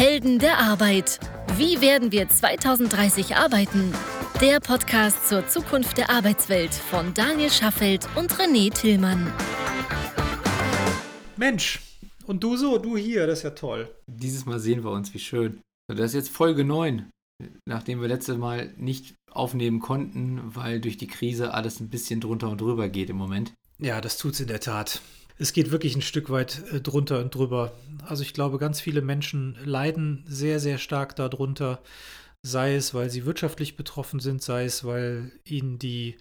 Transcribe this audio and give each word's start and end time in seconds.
Helden 0.00 0.38
der 0.38 0.56
Arbeit. 0.56 1.20
Wie 1.58 1.82
werden 1.82 2.10
wir 2.10 2.26
2030 2.26 3.36
arbeiten? 3.36 3.92
Der 4.40 4.58
Podcast 4.58 5.28
zur 5.28 5.46
Zukunft 5.46 5.98
der 5.98 6.08
Arbeitswelt 6.08 6.72
von 6.72 7.12
Daniel 7.12 7.50
Schaffelt 7.50 8.08
und 8.16 8.32
René 8.32 8.72
Tillmann. 8.72 9.30
Mensch, 11.36 11.80
und 12.24 12.42
du 12.42 12.56
so, 12.56 12.78
du 12.78 12.96
hier, 12.96 13.26
das 13.26 13.40
ist 13.40 13.44
ja 13.44 13.50
toll. 13.50 13.94
Dieses 14.06 14.46
Mal 14.46 14.58
sehen 14.58 14.84
wir 14.84 14.90
uns, 14.90 15.12
wie 15.12 15.18
schön. 15.18 15.60
Das 15.86 16.06
ist 16.06 16.14
jetzt 16.14 16.30
Folge 16.30 16.64
9, 16.64 17.10
nachdem 17.68 18.00
wir 18.00 18.08
letztes 18.08 18.38
Mal 18.38 18.72
nicht 18.78 19.16
aufnehmen 19.30 19.80
konnten, 19.80 20.40
weil 20.44 20.80
durch 20.80 20.96
die 20.96 21.08
Krise 21.08 21.52
alles 21.52 21.78
ein 21.78 21.90
bisschen 21.90 22.22
drunter 22.22 22.48
und 22.48 22.62
drüber 22.62 22.88
geht 22.88 23.10
im 23.10 23.16
Moment. 23.16 23.52
Ja, 23.78 24.00
das 24.00 24.16
tut's 24.16 24.40
in 24.40 24.48
der 24.48 24.60
Tat 24.60 25.02
es 25.40 25.54
geht 25.54 25.70
wirklich 25.70 25.96
ein 25.96 26.02
Stück 26.02 26.28
weit 26.28 26.62
äh, 26.70 26.80
drunter 26.80 27.20
und 27.20 27.34
drüber. 27.34 27.72
Also 28.06 28.22
ich 28.22 28.34
glaube, 28.34 28.58
ganz 28.58 28.78
viele 28.80 29.00
Menschen 29.00 29.56
leiden 29.64 30.22
sehr, 30.26 30.60
sehr 30.60 30.76
stark 30.76 31.16
darunter, 31.16 31.82
sei 32.42 32.74
es, 32.74 32.92
weil 32.92 33.08
sie 33.08 33.24
wirtschaftlich 33.24 33.76
betroffen 33.76 34.20
sind, 34.20 34.42
sei 34.42 34.66
es, 34.66 34.84
weil 34.84 35.32
ihnen 35.44 35.78
die 35.78 36.18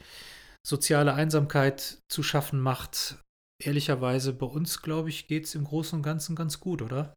soziale 0.65 1.13
Einsamkeit 1.13 2.01
zu 2.07 2.23
schaffen 2.23 2.61
macht. 2.61 3.17
Ehrlicherweise, 3.61 4.31
bei 4.31 4.45
uns, 4.45 4.81
glaube 4.81 5.09
ich, 5.09 5.27
geht 5.27 5.45
es 5.45 5.55
im 5.55 5.65
Großen 5.65 5.97
und 5.97 6.03
Ganzen 6.03 6.35
ganz 6.35 6.61
gut, 6.61 6.81
oder? 6.81 7.13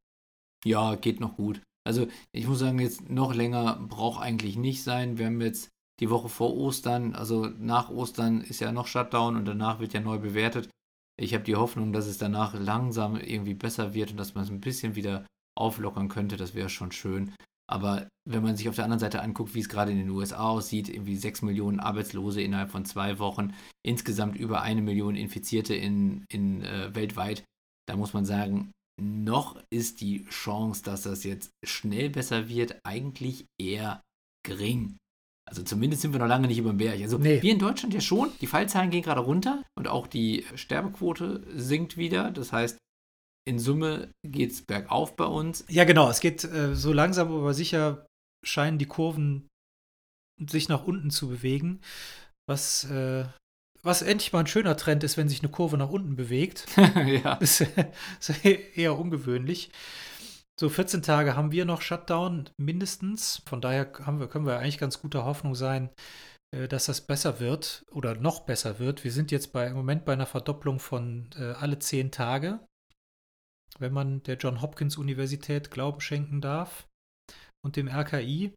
Ja, 0.64 0.96
geht 0.96 1.20
noch 1.20 1.36
gut. 1.36 1.60
Also 1.84 2.08
ich 2.32 2.48
muss 2.48 2.58
sagen, 2.58 2.80
jetzt 2.80 3.08
noch 3.10 3.32
länger 3.32 3.76
braucht 3.88 4.22
eigentlich 4.22 4.56
nicht 4.56 4.82
sein. 4.82 5.18
Wir 5.18 5.26
haben 5.26 5.40
jetzt 5.40 5.68
die 6.00 6.10
Woche 6.10 6.28
vor 6.28 6.56
Ostern, 6.56 7.14
also 7.14 7.46
nach 7.46 7.90
Ostern 7.90 8.40
ist 8.40 8.60
ja 8.60 8.72
noch 8.72 8.88
Shutdown 8.88 9.36
und 9.36 9.44
danach 9.44 9.78
wird 9.78 9.92
ja 9.92 10.00
neu 10.00 10.18
bewertet. 10.18 10.68
Ich 11.16 11.34
habe 11.34 11.44
die 11.44 11.56
Hoffnung, 11.56 11.92
dass 11.92 12.06
es 12.06 12.18
danach 12.18 12.54
langsam 12.54 13.16
irgendwie 13.16 13.54
besser 13.54 13.94
wird 13.94 14.12
und 14.12 14.16
dass 14.16 14.34
man 14.34 14.44
es 14.44 14.50
ein 14.50 14.60
bisschen 14.60 14.94
wieder 14.94 15.26
auflockern 15.56 16.08
könnte. 16.08 16.36
Das 16.36 16.54
wäre 16.54 16.68
schon 16.68 16.92
schön. 16.92 17.34
Aber 17.70 18.08
wenn 18.28 18.42
man 18.42 18.56
sich 18.56 18.68
auf 18.68 18.74
der 18.74 18.84
anderen 18.84 19.00
Seite 19.00 19.22
anguckt, 19.22 19.54
wie 19.54 19.60
es 19.60 19.68
gerade 19.68 19.92
in 19.92 19.98
den 19.98 20.10
USA 20.10 20.48
aussieht, 20.48 20.88
irgendwie 20.88 21.16
6 21.16 21.42
Millionen 21.42 21.80
Arbeitslose 21.80 22.42
innerhalb 22.42 22.70
von 22.70 22.84
zwei 22.84 23.18
Wochen, 23.18 23.54
insgesamt 23.82 24.36
über 24.36 24.62
eine 24.62 24.82
Million 24.82 25.16
Infizierte 25.16 25.74
in, 25.74 26.24
in 26.28 26.62
äh, 26.62 26.94
weltweit, 26.94 27.44
da 27.88 27.96
muss 27.96 28.12
man 28.12 28.24
sagen, 28.24 28.72
noch 29.00 29.56
ist 29.70 30.00
die 30.00 30.24
Chance, 30.26 30.82
dass 30.82 31.02
das 31.02 31.24
jetzt 31.24 31.50
schnell 31.64 32.10
besser 32.10 32.48
wird, 32.48 32.78
eigentlich 32.84 33.46
eher 33.60 34.02
gering. 34.44 34.98
Also 35.48 35.62
zumindest 35.62 36.02
sind 36.02 36.12
wir 36.12 36.20
noch 36.20 36.28
lange 36.28 36.46
nicht 36.46 36.58
über 36.58 36.70
dem 36.70 36.78
Berg. 36.78 37.00
Also 37.00 37.18
nee. 37.18 37.42
wir 37.42 37.52
in 37.52 37.58
Deutschland 37.58 37.94
ja 37.94 38.00
schon. 38.00 38.30
Die 38.40 38.46
Fallzahlen 38.46 38.90
gehen 38.90 39.02
gerade 39.02 39.20
runter 39.20 39.64
und 39.76 39.88
auch 39.88 40.06
die 40.06 40.44
Sterbequote 40.54 41.42
sinkt 41.54 41.96
wieder. 41.96 42.30
Das 42.30 42.52
heißt, 42.52 42.78
in 43.44 43.58
Summe 43.58 44.10
geht 44.24 44.52
es 44.52 44.62
bergauf 44.62 45.16
bei 45.16 45.24
uns. 45.24 45.64
Ja, 45.68 45.84
genau. 45.84 46.08
Es 46.08 46.20
geht 46.20 46.44
äh, 46.44 46.74
so 46.74 46.92
langsam, 46.92 47.32
aber 47.32 47.54
sicher 47.54 48.06
scheinen 48.44 48.78
die 48.78 48.86
Kurven 48.86 49.48
sich 50.48 50.68
nach 50.68 50.84
unten 50.84 51.10
zu 51.10 51.28
bewegen. 51.28 51.80
Was, 52.48 52.84
äh, 52.84 53.24
was 53.82 54.02
endlich 54.02 54.32
mal 54.32 54.40
ein 54.40 54.46
schöner 54.46 54.76
Trend 54.76 55.04
ist, 55.04 55.16
wenn 55.16 55.28
sich 55.28 55.40
eine 55.40 55.50
Kurve 55.50 55.76
nach 55.76 55.90
unten 55.90 56.16
bewegt. 56.16 56.66
ja. 56.76 57.36
Das 57.36 57.60
ist 58.20 58.44
eher 58.44 58.98
ungewöhnlich. 58.98 59.70
So 60.62 60.68
14 60.68 61.02
Tage 61.02 61.34
haben 61.34 61.50
wir 61.50 61.64
noch 61.64 61.82
Shutdown 61.82 62.48
mindestens. 62.56 63.42
Von 63.46 63.60
daher 63.60 63.92
wir, 64.20 64.28
können 64.28 64.46
wir 64.46 64.60
eigentlich 64.60 64.78
ganz 64.78 65.02
guter 65.02 65.24
Hoffnung 65.24 65.56
sein, 65.56 65.90
äh, 66.54 66.68
dass 66.68 66.86
das 66.86 67.00
besser 67.00 67.40
wird 67.40 67.84
oder 67.90 68.14
noch 68.14 68.44
besser 68.44 68.78
wird. 68.78 69.02
Wir 69.02 69.10
sind 69.10 69.32
jetzt 69.32 69.52
bei, 69.52 69.66
im 69.66 69.74
Moment 69.74 70.04
bei 70.04 70.12
einer 70.12 70.24
Verdopplung 70.24 70.78
von 70.78 71.30
äh, 71.34 71.50
alle 71.54 71.80
10 71.80 72.12
Tage, 72.12 72.64
wenn 73.80 73.92
man 73.92 74.22
der 74.22 74.36
John 74.36 74.62
Hopkins 74.62 74.96
Universität 74.96 75.72
Glauben 75.72 76.00
schenken 76.00 76.40
darf 76.40 76.86
und 77.64 77.74
dem 77.74 77.88
RKI. 77.88 78.54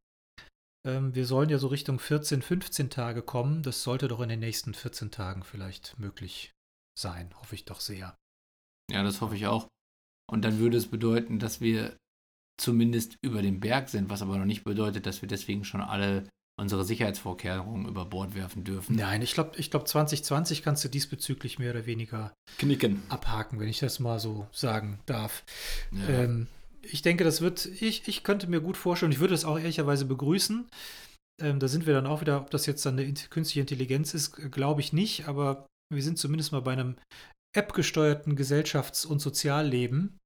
Ähm, 0.88 1.16
wir 1.16 1.25
sollen 1.25 1.50
ja 1.50 1.58
so 1.58 1.69
Richtung 1.69 1.97
14, 1.97 2.44
15 2.44 2.92
Tage 2.92 3.23
kommen. 3.23 3.64
Das 3.64 3.81
sollte 3.81 4.08
doch 4.09 4.19
in 4.19 4.30
den 4.30 4.42
nächsten 4.42 4.75
14 4.75 5.09
Tagen 5.09 5.41
vielleicht 5.41 5.97
möglich 5.97 6.52
sein, 6.96 7.34
hoffe 7.40 7.56
ich 7.56 7.66
doch 7.66 7.79
sehr. 7.79 8.16
Ja, 8.91 9.02
das 9.02 9.22
hoffe 9.22 9.35
ich 9.35 9.47
auch. 9.47 9.68
Und 10.28 10.44
dann 10.44 10.58
würde 10.59 10.78
es 10.78 10.88
bedeuten, 10.88 11.38
dass 11.38 11.62
wir 11.62 11.97
zumindest 12.57 13.17
über 13.21 13.41
dem 13.41 13.59
Berg 13.59 13.89
sind, 13.89 14.09
was 14.09 14.21
aber 14.21 14.38
noch 14.38 14.45
nicht 14.45 14.63
bedeutet, 14.63 15.05
dass 15.05 15.21
wir 15.21 15.27
deswegen 15.27 15.63
schon 15.63 15.81
alle 15.81 16.23
unsere 16.57 16.85
Sicherheitsvorkehrungen 16.85 17.88
über 17.88 18.05
Bord 18.05 18.33
werfen 18.33 18.63
dürfen. 18.63 18.95
Nein, 18.95 19.21
ich 19.21 19.33
glaube, 19.33 19.57
ich 19.57 19.71
glaub 19.71 19.88
2020 19.88 20.63
kannst 20.63 20.83
du 20.83 20.89
diesbezüglich 20.89 21.59
mehr 21.59 21.71
oder 21.71 21.85
weniger 21.85 22.33
knicken. 22.57 23.03
Abhaken, 23.09 23.59
wenn 23.59 23.67
ich 23.67 23.79
das 23.79 23.99
mal 23.99 24.19
so 24.19 24.47
sagen 24.51 24.99
darf. 25.05 25.43
Ja. 25.91 26.23
Ähm, 26.23 26.47
ich 26.81 27.01
denke, 27.01 27.23
das 27.23 27.41
wird, 27.41 27.66
ich, 27.66 28.07
ich 28.07 28.23
könnte 28.23 28.47
mir 28.47 28.61
gut 28.61 28.77
vorstellen, 28.77 29.11
ich 29.11 29.19
würde 29.19 29.33
es 29.33 29.43
auch 29.43 29.57
ehrlicherweise 29.57 30.05
begrüßen. 30.05 30.69
Ähm, 31.41 31.59
da 31.59 31.67
sind 31.67 31.85
wir 31.85 31.93
dann 31.93 32.07
auch 32.07 32.22
wieder, 32.22 32.39
ob 32.39 32.51
das 32.51 32.66
jetzt 32.66 32.85
dann 32.85 32.97
eine 32.97 33.13
künstliche 33.13 33.61
Intelligenz 33.61 34.13
ist, 34.13 34.51
glaube 34.51 34.79
ich 34.79 34.93
nicht, 34.93 35.27
aber 35.27 35.67
wir 35.93 36.03
sind 36.03 36.17
zumindest 36.17 36.51
mal 36.51 36.61
bei 36.61 36.73
einem 36.73 36.95
App-gesteuerten 37.55 38.37
Gesellschafts- 38.37 39.05
und 39.05 39.19
Sozialleben. 39.19 40.17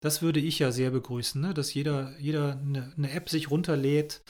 Das 0.00 0.22
würde 0.22 0.40
ich 0.40 0.58
ja 0.58 0.70
sehr 0.70 0.90
begrüßen, 0.90 1.40
ne? 1.40 1.54
dass 1.54 1.74
jeder, 1.74 2.16
jeder 2.18 2.58
eine, 2.58 2.92
eine 2.96 3.10
App 3.10 3.28
sich 3.28 3.50
runterlädt, 3.50 4.22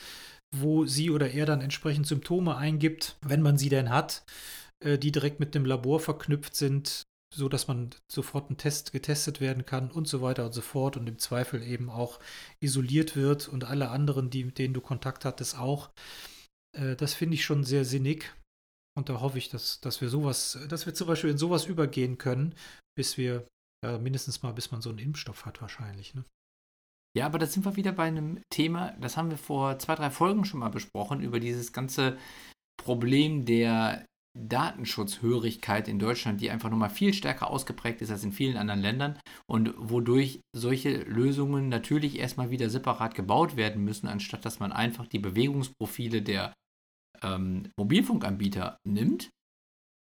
wo 0.54 0.86
sie 0.86 1.10
oder 1.10 1.30
er 1.30 1.44
dann 1.44 1.60
entsprechend 1.60 2.06
Symptome 2.06 2.56
eingibt, 2.56 3.16
wenn 3.20 3.42
man 3.42 3.58
sie 3.58 3.68
denn 3.68 3.90
hat, 3.90 4.24
äh, 4.82 4.98
die 4.98 5.12
direkt 5.12 5.40
mit 5.40 5.54
dem 5.54 5.66
Labor 5.66 6.00
verknüpft 6.00 6.56
sind, 6.56 7.02
so 7.34 7.48
dass 7.48 7.68
man 7.68 7.90
sofort 8.10 8.50
ein 8.50 8.56
Test 8.56 8.92
getestet 8.92 9.40
werden 9.40 9.66
kann 9.66 9.90
und 9.90 10.08
so 10.08 10.22
weiter 10.22 10.46
und 10.46 10.52
so 10.52 10.62
fort 10.62 10.96
und 10.96 11.06
im 11.06 11.18
Zweifel 11.18 11.62
eben 11.62 11.90
auch 11.90 12.18
isoliert 12.60 13.16
wird 13.16 13.48
und 13.48 13.64
alle 13.64 13.90
anderen, 13.90 14.30
die, 14.30 14.44
mit 14.44 14.58
denen 14.58 14.74
du 14.74 14.80
Kontakt 14.80 15.24
hattest, 15.24 15.58
auch. 15.58 15.90
Äh, 16.76 16.96
das 16.96 17.14
finde 17.14 17.34
ich 17.34 17.44
schon 17.44 17.64
sehr 17.64 17.84
sinnig 17.84 18.34
und 18.96 19.08
da 19.08 19.20
hoffe 19.20 19.38
ich, 19.38 19.48
dass, 19.48 19.80
dass 19.80 20.00
wir 20.00 20.08
sowas, 20.08 20.58
dass 20.68 20.86
wir 20.86 20.94
zum 20.94 21.06
Beispiel 21.06 21.30
in 21.30 21.38
sowas 21.38 21.66
übergehen 21.66 22.18
können, 22.18 22.54
bis 22.96 23.16
wir, 23.16 23.46
ja, 23.84 23.98
mindestens 23.98 24.42
mal, 24.42 24.52
bis 24.52 24.70
man 24.70 24.82
so 24.82 24.90
einen 24.90 24.98
Impfstoff 24.98 25.46
hat, 25.46 25.60
wahrscheinlich. 25.60 26.14
Ne? 26.14 26.24
Ja, 27.16 27.26
aber 27.26 27.38
da 27.38 27.46
sind 27.46 27.64
wir 27.64 27.76
wieder 27.76 27.92
bei 27.92 28.04
einem 28.04 28.40
Thema, 28.50 28.92
das 29.00 29.16
haben 29.16 29.30
wir 29.30 29.38
vor 29.38 29.78
zwei, 29.78 29.94
drei 29.94 30.10
Folgen 30.10 30.44
schon 30.44 30.60
mal 30.60 30.68
besprochen, 30.68 31.20
über 31.20 31.40
dieses 31.40 31.72
ganze 31.72 32.18
Problem 32.76 33.44
der 33.44 34.04
Datenschutzhörigkeit 34.38 35.88
in 35.88 35.98
Deutschland, 35.98 36.40
die 36.40 36.50
einfach 36.50 36.70
nochmal 36.70 36.90
viel 36.90 37.12
stärker 37.12 37.50
ausgeprägt 37.50 38.02
ist 38.02 38.10
als 38.10 38.24
in 38.24 38.32
vielen 38.32 38.56
anderen 38.56 38.80
Ländern 38.80 39.18
und 39.50 39.74
wodurch 39.76 40.40
solche 40.54 41.02
Lösungen 41.02 41.68
natürlich 41.68 42.18
erstmal 42.18 42.50
wieder 42.50 42.70
separat 42.70 43.14
gebaut 43.14 43.56
werden 43.56 43.82
müssen, 43.84 44.06
anstatt 44.06 44.44
dass 44.44 44.60
man 44.60 44.72
einfach 44.72 45.06
die 45.06 45.18
Bewegungsprofile 45.18 46.22
der 46.22 46.54
ähm, 47.22 47.70
Mobilfunkanbieter 47.76 48.78
nimmt 48.86 49.30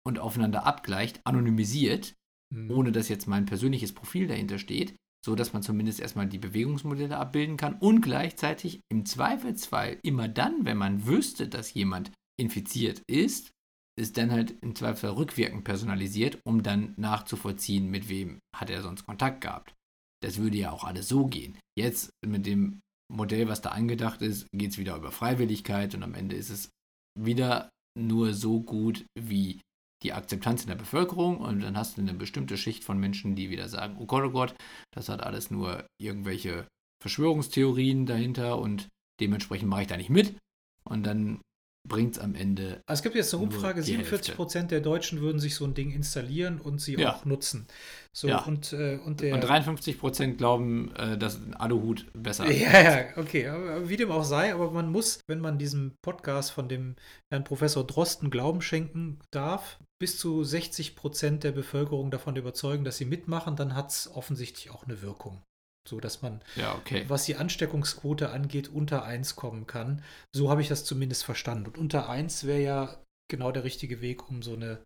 und 0.07 0.19
aufeinander 0.19 0.67
abgleicht, 0.67 1.21
anonymisiert, 1.25 2.15
mhm. 2.55 2.71
ohne 2.71 2.93
dass 2.93 3.09
jetzt 3.09 3.27
mein 3.27 3.47
persönliches 3.47 3.93
Profil 3.93 4.27
dahinter 4.27 4.59
steht, 4.59 4.95
so 5.25 5.35
dass 5.35 5.53
man 5.53 5.63
zumindest 5.63 6.01
erstmal 6.01 6.27
die 6.27 6.39
Bewegungsmodelle 6.39 7.17
abbilden 7.17 7.57
kann 7.57 7.75
und 7.75 8.01
gleichzeitig 8.01 8.81
im 8.91 9.07
Zweifelsfall 9.07 9.99
immer 10.03 10.29
dann, 10.29 10.65
wenn 10.65 10.77
man 10.77 11.07
wüsste, 11.07 11.49
dass 11.49 11.75
jemand 11.75 12.13
infiziert 12.39 13.03
ist, 13.09 13.51
ist 13.99 14.19
dann 14.19 14.31
halt 14.31 14.55
im 14.63 14.75
Zweifelsfall 14.77 15.13
rückwirkend 15.13 15.65
personalisiert, 15.65 16.39
um 16.45 16.63
dann 16.63 16.95
nachzuvollziehen, 16.97 17.91
mit 17.91 18.09
wem 18.09 18.39
hat 18.55 18.71
er 18.71 18.83
sonst 18.83 19.07
Kontakt 19.07 19.41
gehabt. 19.41 19.75
Das 20.23 20.39
würde 20.39 20.59
ja 20.59 20.71
auch 20.71 20.85
alles 20.85 21.09
so 21.09 21.27
gehen. 21.27 21.59
Jetzt 21.79 22.11
mit 22.25 22.47
dem 22.47 22.81
Modell, 23.13 23.49
was 23.49 23.63
da 23.63 23.71
angedacht 23.71 24.23
ist, 24.23 24.47
geht 24.53 24.73
es 24.73 24.79
wieder 24.79 24.97
über 24.97 25.13
Freiwilligkeit 25.13 25.95
und 25.95 26.03
am 26.03 26.15
Ende 26.15 26.37
ist 26.37 26.51
es 26.51 26.71
wieder 27.19 27.71
nur 27.99 28.35
so 28.35 28.61
gut 28.61 29.07
wie 29.19 29.61
die 30.07 30.13
Akzeptanz 30.13 30.63
in 30.63 30.69
der 30.69 30.77
Bevölkerung 30.77 31.39
und 31.39 31.61
dann 31.61 31.77
hast 31.77 31.97
du 31.97 32.01
eine 32.01 32.15
bestimmte 32.15 32.57
Schicht 32.57 32.85
von 32.85 32.97
Menschen, 32.97 33.35
die 33.35 33.51
wieder 33.51 33.69
sagen, 33.69 33.97
oh 33.99 34.07
Gott, 34.07 34.23
oh 34.25 34.31
Gott, 34.31 34.55
das 34.95 35.09
hat 35.09 35.21
alles 35.21 35.51
nur 35.51 35.85
irgendwelche 36.01 36.69
Verschwörungstheorien 37.03 38.07
dahinter 38.07 38.61
und 38.61 38.87
dementsprechend 39.21 39.69
mache 39.69 39.83
ich 39.83 39.89
da 39.89 39.97
nicht 39.97 40.11
mit. 40.11 40.37
Und 40.85 41.05
dann 41.05 41.41
bringt 41.89 42.17
es 42.17 42.23
am 42.23 42.35
Ende. 42.35 42.83
Also 42.87 43.01
es 43.01 43.03
gibt 43.03 43.15
jetzt 43.15 43.33
eine 43.35 43.43
Umfrage, 43.43 43.83
47 43.83 44.35
Prozent 44.35 44.71
der 44.71 44.81
Deutschen 44.81 45.21
würden 45.21 45.39
sich 45.39 45.55
so 45.55 45.65
ein 45.65 45.75
Ding 45.75 45.93
installieren 45.93 46.61
und 46.61 46.81
sie 46.81 46.95
ja. 46.95 47.15
auch 47.15 47.25
nutzen. 47.25 47.67
So, 48.13 48.29
ja. 48.29 48.45
und, 48.45 48.73
äh, 48.73 48.99
und, 49.05 49.21
der, 49.21 49.35
und 49.35 49.43
53 49.43 49.99
Prozent 49.99 50.39
glauben, 50.39 50.95
äh, 50.97 51.19
dass 51.19 51.37
ein 51.37 51.55
Aluhut 51.55 52.07
besser 52.15 52.47
ist. 52.51 52.61
Ja, 52.61 52.83
ja, 52.83 53.05
okay. 53.17 53.49
Aber 53.49 53.89
wie 53.89 53.97
dem 53.97 54.11
auch 54.11 54.25
sei, 54.25 54.55
aber 54.55 54.71
man 54.71 54.91
muss, 54.91 55.21
wenn 55.27 55.41
man 55.41 55.59
diesem 55.59 55.93
Podcast 56.03 56.51
von 56.51 56.69
dem 56.69 56.97
Herrn 57.31 57.45
Professor 57.45 57.87
Drosten 57.87 58.31
Glauben 58.31 58.63
schenken 58.63 59.19
darf, 59.31 59.79
bis 59.99 60.19
zu 60.19 60.45
60 60.45 60.97
Prozent 60.97 61.45
der 61.45 61.53
Bevölkerung 61.53 62.11
davon 62.11 62.37
überzeugen, 62.37 62.85
dass 62.85 62.97
sie 62.97 63.05
mitmachen, 63.05 63.57
dann 63.57 63.75
hat 63.75 63.91
es 63.91 64.11
offensichtlich 64.15 64.71
auch 64.71 64.85
eine 64.85 65.03
Wirkung 65.03 65.43
so 65.89 66.01
dass 66.01 66.23
man, 66.23 66.43
ja, 66.57 66.75
okay. 66.75 67.05
was 67.09 67.25
die 67.25 67.37
Ansteckungsquote 67.37 68.31
angeht, 68.31 68.69
unter 68.69 69.05
1 69.05 69.37
kommen 69.37 69.67
kann. 69.67 70.03
So 70.33 70.51
habe 70.51 70.63
ich 70.63 70.69
das 70.69 70.85
zumindest 70.85 71.25
verstanden. 71.25 71.67
Und 71.67 71.79
unter 71.79 72.09
1 72.09 72.45
wäre 72.45 72.61
ja 72.61 73.05
genau 73.29 73.53
der 73.53 73.65
richtige 73.65 74.01
Weg, 74.01 74.29
um 74.29 74.43
so 74.43 74.55
eine 74.55 74.85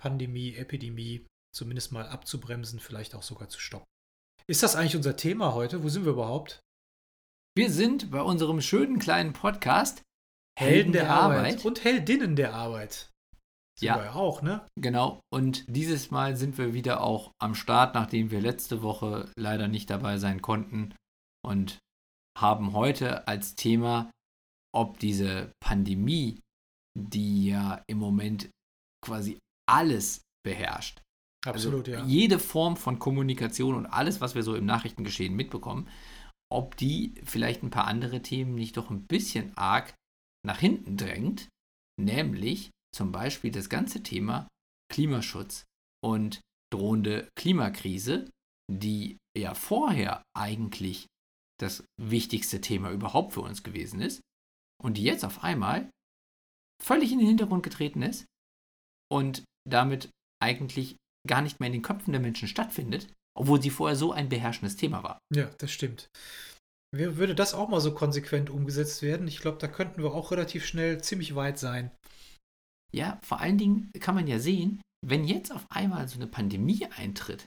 Pandemie, 0.00 0.54
Epidemie 0.54 1.26
zumindest 1.54 1.92
mal 1.92 2.08
abzubremsen, 2.08 2.80
vielleicht 2.80 3.14
auch 3.14 3.22
sogar 3.22 3.48
zu 3.48 3.60
stoppen. 3.60 3.86
Ist 4.46 4.62
das 4.62 4.76
eigentlich 4.76 4.96
unser 4.96 5.16
Thema 5.16 5.54
heute? 5.54 5.82
Wo 5.82 5.88
sind 5.88 6.04
wir 6.04 6.12
überhaupt? 6.12 6.60
Wir 7.56 7.70
sind 7.70 8.10
bei 8.10 8.22
unserem 8.22 8.60
schönen 8.60 8.98
kleinen 8.98 9.32
Podcast 9.32 10.02
Helden, 10.58 10.92
der, 10.92 11.04
der 11.04 11.12
Arbeit. 11.12 11.38
Arbeit. 11.38 11.64
und 11.64 11.84
Heldinnen 11.84 12.36
der 12.36 12.54
Arbeit. 12.54 13.10
Sind 13.78 13.86
ja, 13.86 14.02
wir 14.02 14.16
auch, 14.16 14.42
ne? 14.42 14.66
Genau. 14.76 15.20
Und 15.32 15.64
dieses 15.68 16.10
Mal 16.10 16.36
sind 16.36 16.58
wir 16.58 16.74
wieder 16.74 17.00
auch 17.00 17.30
am 17.40 17.54
Start, 17.54 17.94
nachdem 17.94 18.32
wir 18.32 18.40
letzte 18.40 18.82
Woche 18.82 19.30
leider 19.36 19.68
nicht 19.68 19.88
dabei 19.88 20.18
sein 20.18 20.42
konnten 20.42 20.96
und 21.46 21.78
haben 22.36 22.72
heute 22.72 23.28
als 23.28 23.54
Thema, 23.54 24.10
ob 24.74 24.98
diese 24.98 25.52
Pandemie, 25.60 26.40
die 26.98 27.46
ja 27.46 27.84
im 27.86 27.98
Moment 27.98 28.50
quasi 29.04 29.38
alles 29.68 30.22
beherrscht. 30.44 31.00
Absolut, 31.46 31.88
also 31.88 32.00
ja. 32.00 32.04
Jede 32.04 32.40
Form 32.40 32.76
von 32.76 32.98
Kommunikation 32.98 33.76
und 33.76 33.86
alles, 33.86 34.20
was 34.20 34.34
wir 34.34 34.42
so 34.42 34.56
im 34.56 34.66
Nachrichtengeschehen 34.66 35.34
mitbekommen, 35.36 35.88
ob 36.50 36.76
die 36.76 37.14
vielleicht 37.22 37.62
ein 37.62 37.70
paar 37.70 37.86
andere 37.86 38.22
Themen 38.22 38.56
nicht 38.56 38.76
doch 38.76 38.90
ein 38.90 39.06
bisschen 39.06 39.56
arg 39.56 39.94
nach 40.44 40.58
hinten 40.58 40.96
drängt, 40.96 41.48
nämlich 42.00 42.70
zum 42.94 43.12
Beispiel 43.12 43.50
das 43.50 43.68
ganze 43.68 44.02
Thema 44.02 44.48
Klimaschutz 44.92 45.64
und 46.04 46.40
drohende 46.72 47.28
Klimakrise, 47.36 48.30
die 48.70 49.16
ja 49.36 49.54
vorher 49.54 50.22
eigentlich 50.36 51.06
das 51.60 51.84
wichtigste 52.00 52.60
Thema 52.60 52.90
überhaupt 52.90 53.32
für 53.32 53.40
uns 53.40 53.62
gewesen 53.62 54.00
ist 54.00 54.20
und 54.82 54.96
die 54.96 55.02
jetzt 55.02 55.24
auf 55.24 55.42
einmal 55.42 55.90
völlig 56.82 57.12
in 57.12 57.18
den 57.18 57.28
Hintergrund 57.28 57.62
getreten 57.62 58.02
ist 58.02 58.26
und 59.10 59.42
damit 59.68 60.10
eigentlich 60.42 60.96
gar 61.26 61.42
nicht 61.42 61.58
mehr 61.58 61.66
in 61.66 61.72
den 61.72 61.82
Köpfen 61.82 62.12
der 62.12 62.20
Menschen 62.20 62.48
stattfindet, 62.48 63.12
obwohl 63.36 63.60
sie 63.60 63.70
vorher 63.70 63.96
so 63.96 64.12
ein 64.12 64.28
beherrschendes 64.28 64.76
Thema 64.76 65.02
war. 65.02 65.18
Ja, 65.34 65.50
das 65.58 65.72
stimmt. 65.72 66.08
Würde 66.94 67.34
das 67.34 67.54
auch 67.54 67.68
mal 67.68 67.80
so 67.80 67.92
konsequent 67.92 68.48
umgesetzt 68.48 69.02
werden? 69.02 69.28
Ich 69.28 69.40
glaube, 69.40 69.58
da 69.58 69.68
könnten 69.68 70.02
wir 70.02 70.14
auch 70.14 70.30
relativ 70.30 70.64
schnell 70.64 71.02
ziemlich 71.02 71.34
weit 71.34 71.58
sein. 71.58 71.90
Ja, 72.92 73.20
vor 73.22 73.40
allen 73.40 73.58
Dingen 73.58 73.90
kann 74.00 74.14
man 74.14 74.26
ja 74.26 74.38
sehen, 74.38 74.80
wenn 75.06 75.24
jetzt 75.24 75.52
auf 75.52 75.66
einmal 75.70 76.08
so 76.08 76.16
eine 76.16 76.26
Pandemie 76.26 76.86
eintritt, 76.86 77.44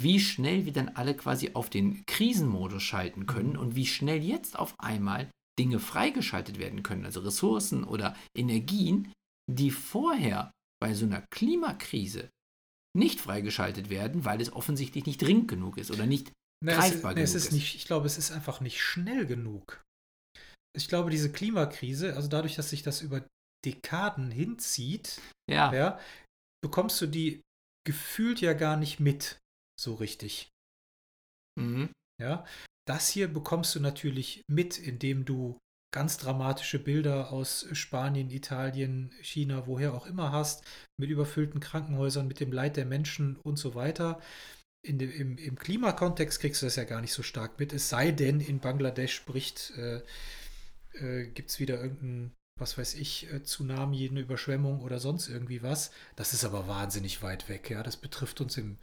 wie 0.00 0.18
schnell 0.18 0.64
wir 0.66 0.72
dann 0.72 0.88
alle 0.88 1.16
quasi 1.16 1.52
auf 1.54 1.70
den 1.70 2.04
Krisenmodus 2.06 2.82
schalten 2.82 3.26
können 3.26 3.52
mhm. 3.52 3.58
und 3.58 3.76
wie 3.76 3.86
schnell 3.86 4.22
jetzt 4.22 4.58
auf 4.58 4.74
einmal 4.78 5.30
Dinge 5.58 5.78
freigeschaltet 5.78 6.58
werden 6.58 6.82
können, 6.82 7.04
also 7.04 7.20
Ressourcen 7.20 7.84
oder 7.84 8.16
Energien, 8.36 9.12
die 9.50 9.70
vorher 9.70 10.50
bei 10.82 10.94
so 10.94 11.06
einer 11.06 11.22
Klimakrise 11.30 12.30
nicht 12.96 13.20
freigeschaltet 13.20 13.88
werden, 13.88 14.24
weil 14.24 14.40
es 14.40 14.52
offensichtlich 14.52 15.06
nicht 15.06 15.22
dringend 15.22 15.48
genug 15.48 15.78
ist 15.78 15.90
oder 15.90 16.06
nicht 16.06 16.32
nee, 16.64 16.72
greifbar 16.72 17.12
es, 17.12 17.16
nee, 17.16 17.22
genug 17.22 17.24
es 17.24 17.34
ist. 17.34 17.52
Nicht, 17.52 17.74
ich 17.76 17.86
glaube, 17.86 18.06
es 18.06 18.18
ist 18.18 18.32
einfach 18.32 18.60
nicht 18.60 18.80
schnell 18.80 19.26
genug. 19.26 19.82
Ich 20.76 20.88
glaube, 20.88 21.10
diese 21.10 21.30
Klimakrise, 21.30 22.16
also 22.16 22.28
dadurch, 22.28 22.56
dass 22.56 22.70
sich 22.70 22.82
das 22.82 23.00
über 23.00 23.24
Dekaden 23.64 24.30
hinzieht, 24.30 25.20
ja. 25.50 25.72
ja 25.72 26.00
bekommst 26.62 27.00
du 27.00 27.06
die 27.06 27.42
gefühlt 27.86 28.40
ja 28.40 28.54
gar 28.54 28.76
nicht 28.76 29.00
mit, 29.00 29.38
so 29.78 29.94
richtig. 29.94 30.48
Mhm. 31.60 31.90
Ja, 32.20 32.44
das 32.86 33.08
hier 33.08 33.28
bekommst 33.28 33.74
du 33.74 33.80
natürlich 33.80 34.42
mit, 34.48 34.78
indem 34.78 35.24
du 35.24 35.58
ganz 35.94 36.16
dramatische 36.16 36.80
Bilder 36.80 37.32
aus 37.32 37.68
Spanien, 37.72 38.30
Italien, 38.30 39.12
China, 39.22 39.66
woher 39.66 39.94
auch 39.94 40.06
immer 40.06 40.32
hast, 40.32 40.64
mit 40.98 41.08
überfüllten 41.08 41.60
Krankenhäusern, 41.60 42.26
mit 42.26 42.40
dem 42.40 42.50
Leid 42.50 42.76
der 42.76 42.84
Menschen 42.84 43.36
und 43.36 43.58
so 43.58 43.74
weiter. 43.74 44.20
In 44.84 44.98
dem, 44.98 45.10
im, 45.12 45.38
Im 45.38 45.56
Klimakontext 45.56 46.40
kriegst 46.40 46.62
du 46.62 46.66
das 46.66 46.76
ja 46.76 46.84
gar 46.84 47.00
nicht 47.00 47.12
so 47.12 47.22
stark 47.22 47.58
mit, 47.60 47.72
es 47.72 47.88
sei 47.88 48.10
denn, 48.10 48.40
in 48.40 48.58
Bangladesch 48.58 49.24
bricht, 49.24 49.72
äh, 49.76 50.02
äh, 50.94 51.28
gibt 51.28 51.50
es 51.50 51.60
wieder 51.60 51.80
irgendein, 51.80 52.32
was 52.58 52.78
weiß 52.78 52.94
ich, 52.94 53.32
äh, 53.32 53.42
Tsunami, 53.42 54.08
eine 54.08 54.20
Überschwemmung 54.20 54.80
oder 54.80 55.00
sonst 55.00 55.28
irgendwie 55.28 55.62
was. 55.62 55.90
Das 56.16 56.32
ist 56.32 56.44
aber 56.44 56.68
wahnsinnig 56.68 57.22
weit 57.22 57.48
weg, 57.48 57.70
ja. 57.70 57.82
Das 57.82 57.96
betrifft 57.96 58.40
uns 58.40 58.56
im, 58.56 58.78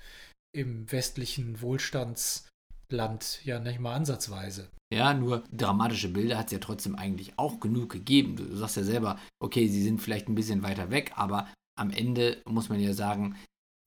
im 0.55 0.91
westlichen 0.91 1.61
Wohlstandsland 1.61 3.43
ja 3.43 3.59
nicht 3.59 3.79
mal 3.79 3.95
ansatzweise. 3.95 4.69
Ja, 4.93 5.13
nur 5.13 5.43
dramatische 5.53 6.09
Bilder 6.09 6.37
hat 6.37 6.47
es 6.47 6.51
ja 6.51 6.59
trotzdem 6.59 6.95
eigentlich 6.95 7.39
auch 7.39 7.61
genug 7.61 7.89
gegeben. 7.89 8.35
Du 8.35 8.55
sagst 8.57 8.75
ja 8.75 8.83
selber, 8.83 9.17
okay, 9.39 9.67
sie 9.69 9.83
sind 9.83 10.01
vielleicht 10.01 10.27
ein 10.27 10.35
bisschen 10.35 10.63
weiter 10.63 10.89
weg, 10.89 11.13
aber 11.15 11.47
am 11.79 11.91
Ende 11.91 12.41
muss 12.45 12.67
man 12.67 12.79
ja 12.81 12.93
sagen, 12.93 13.37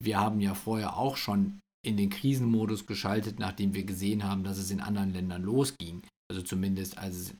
wir 0.03 0.19
haben 0.19 0.39
ja 0.41 0.55
vorher 0.55 0.97
auch 0.97 1.15
schon 1.15 1.59
in 1.85 1.97
den 1.97 2.09
Krisenmodus 2.09 2.87
geschaltet, 2.87 3.37
nachdem 3.37 3.75
wir 3.75 3.83
gesehen 3.83 4.23
haben, 4.23 4.43
dass 4.43 4.57
es 4.57 4.71
in 4.71 4.81
anderen 4.81 5.13
Ländern 5.13 5.43
losging. 5.43 6.01
Also 6.29 6.41
zumindest 6.41 6.97
als 6.97 7.15
es 7.15 7.33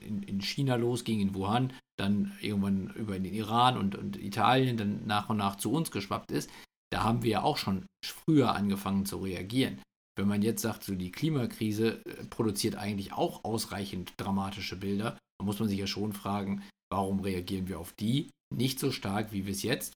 in, 0.00 0.40
China 0.42 0.76
losging, 0.76 1.20
in 1.20 1.34
Wuhan, 1.34 1.72
dann 1.98 2.36
irgendwann 2.40 2.90
über 2.94 3.18
den 3.18 3.24
Iran 3.24 3.78
und, 3.78 3.94
und 3.94 4.16
Italien 4.16 4.76
dann 4.76 5.06
nach 5.06 5.30
und 5.30 5.38
nach 5.38 5.56
zu 5.56 5.72
uns 5.72 5.90
geschwappt 5.90 6.30
ist. 6.30 6.50
Da 6.92 7.02
haben 7.02 7.22
wir 7.22 7.30
ja 7.30 7.42
auch 7.42 7.56
schon 7.56 7.86
früher 8.04 8.54
angefangen 8.54 9.06
zu 9.06 9.18
reagieren. 9.18 9.80
Wenn 10.18 10.28
man 10.28 10.42
jetzt 10.42 10.62
sagt, 10.62 10.84
so 10.84 10.94
die 10.94 11.12
Klimakrise 11.12 12.04
äh, 12.04 12.24
produziert 12.26 12.76
eigentlich 12.76 13.12
auch 13.12 13.44
ausreichend 13.44 14.12
dramatische 14.16 14.76
Bilder, 14.76 15.18
dann 15.38 15.46
muss 15.46 15.58
man 15.58 15.68
sich 15.68 15.78
ja 15.78 15.86
schon 15.86 16.12
fragen, 16.12 16.62
warum 16.90 17.20
reagieren 17.20 17.68
wir 17.68 17.78
auf 17.78 17.92
die 17.92 18.30
nicht 18.54 18.78
so 18.78 18.92
stark, 18.92 19.32
wie 19.32 19.46
wir 19.46 19.52
es 19.52 19.62
jetzt 19.62 19.94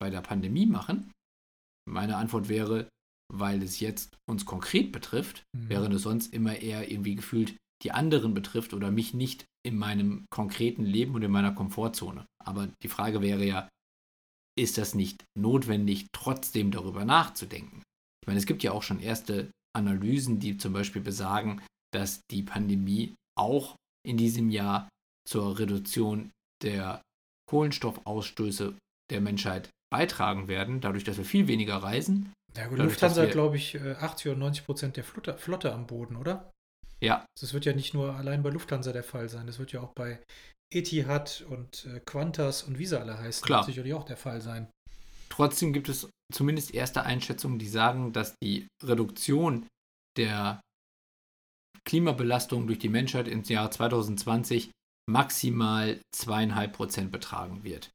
bei 0.00 0.10
der 0.10 0.20
Pandemie 0.20 0.66
machen? 0.66 1.12
Meine 1.88 2.16
Antwort 2.16 2.48
wäre, 2.48 2.88
weil 3.32 3.62
es 3.62 3.80
jetzt 3.80 4.16
uns 4.28 4.44
konkret 4.44 4.92
betrifft, 4.92 5.44
mhm. 5.56 5.68
während 5.68 5.94
es 5.94 6.02
sonst 6.02 6.32
immer 6.32 6.56
eher 6.56 6.90
irgendwie 6.90 7.14
gefühlt 7.14 7.56
die 7.84 7.92
anderen 7.92 8.34
betrifft 8.34 8.74
oder 8.74 8.90
mich 8.90 9.14
nicht 9.14 9.44
in 9.64 9.76
meinem 9.76 10.26
konkreten 10.30 10.84
Leben 10.84 11.14
und 11.14 11.22
in 11.22 11.30
meiner 11.30 11.52
Komfortzone. 11.52 12.26
Aber 12.42 12.68
die 12.82 12.88
Frage 12.88 13.20
wäre 13.20 13.44
ja, 13.44 13.68
ist 14.58 14.78
das 14.78 14.94
nicht 14.94 15.24
notwendig, 15.36 16.06
trotzdem 16.12 16.70
darüber 16.70 17.04
nachzudenken? 17.04 17.82
Ich 18.22 18.26
meine, 18.26 18.38
es 18.38 18.46
gibt 18.46 18.62
ja 18.62 18.72
auch 18.72 18.82
schon 18.82 19.00
erste 19.00 19.50
Analysen, 19.76 20.38
die 20.38 20.56
zum 20.56 20.72
Beispiel 20.72 21.02
besagen, 21.02 21.60
dass 21.92 22.20
die 22.30 22.42
Pandemie 22.42 23.14
auch 23.38 23.76
in 24.06 24.16
diesem 24.16 24.50
Jahr 24.50 24.88
zur 25.28 25.58
Reduktion 25.58 26.30
der 26.62 27.02
Kohlenstoffausstöße 27.50 28.74
der 29.10 29.20
Menschheit 29.20 29.68
beitragen 29.92 30.48
werden, 30.48 30.80
dadurch, 30.80 31.04
dass 31.04 31.18
wir 31.18 31.24
viel 31.24 31.48
weniger 31.48 31.76
reisen. 31.76 32.32
Ja, 32.56 32.68
gut, 32.68 32.78
Lufthansa 32.78 33.22
hat, 33.22 33.32
glaube 33.32 33.56
ich, 33.56 33.80
80 33.80 34.30
oder 34.30 34.38
90 34.38 34.64
Prozent 34.64 34.96
der 34.96 35.04
Flotte, 35.04 35.36
Flotte 35.36 35.72
am 35.72 35.86
Boden, 35.86 36.16
oder? 36.16 36.50
Ja. 37.04 37.26
Das 37.40 37.52
wird 37.52 37.66
ja 37.66 37.74
nicht 37.74 37.94
nur 37.94 38.14
allein 38.14 38.42
bei 38.42 38.50
Lufthansa 38.50 38.92
der 38.92 39.04
Fall 39.04 39.28
sein, 39.28 39.46
das 39.46 39.58
wird 39.58 39.72
ja 39.72 39.80
auch 39.80 39.92
bei 39.94 40.22
Etihad 40.72 41.44
und 41.48 41.84
äh, 41.86 42.00
Qantas 42.00 42.62
und 42.62 42.78
wie 42.78 42.86
sie 42.86 42.98
alle 42.98 43.18
heißen, 43.18 43.44
Klar. 43.44 43.64
sicherlich 43.64 43.94
auch 43.94 44.04
der 44.04 44.16
Fall 44.16 44.40
sein. 44.40 44.68
Trotzdem 45.28 45.72
gibt 45.72 45.88
es 45.88 46.08
zumindest 46.32 46.74
erste 46.74 47.02
Einschätzungen, 47.02 47.58
die 47.58 47.68
sagen, 47.68 48.12
dass 48.12 48.34
die 48.42 48.66
Reduktion 48.82 49.66
der 50.16 50.60
Klimabelastung 51.84 52.66
durch 52.66 52.78
die 52.78 52.88
Menschheit 52.88 53.28
ins 53.28 53.48
Jahr 53.48 53.70
2020 53.70 54.70
maximal 55.10 56.00
zweieinhalb 56.14 56.72
Prozent 56.72 57.12
betragen 57.12 57.62
wird. 57.62 57.90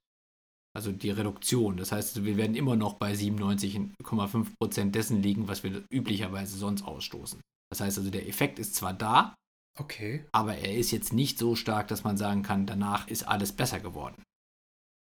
Also 0.75 0.91
die 0.91 1.09
Reduktion. 1.09 1.77
Das 1.77 1.91
heißt, 1.91 2.23
wir 2.23 2.37
werden 2.37 2.55
immer 2.55 2.75
noch 2.75 2.93
bei 2.93 3.13
97,5 3.13 4.47
Prozent 4.61 4.93
dessen 4.93 5.21
liegen, 5.23 5.47
was 5.47 5.63
wir 5.63 5.83
üblicherweise 5.91 6.57
sonst 6.57 6.83
ausstoßen. 6.83 7.41
Das 7.69 7.81
heißt 7.81 7.97
also, 7.97 8.09
der 8.09 8.27
Effekt 8.27 8.59
ist 8.59 8.75
zwar 8.75 8.93
da, 8.93 9.35
okay. 9.77 10.25
aber 10.31 10.57
er 10.57 10.75
ist 10.75 10.91
jetzt 10.91 11.13
nicht 11.13 11.37
so 11.37 11.55
stark, 11.55 11.87
dass 11.87 12.03
man 12.03 12.17
sagen 12.17 12.43
kann, 12.43 12.65
danach 12.65 13.07
ist 13.07 13.27
alles 13.27 13.51
besser 13.51 13.79
geworden 13.79 14.23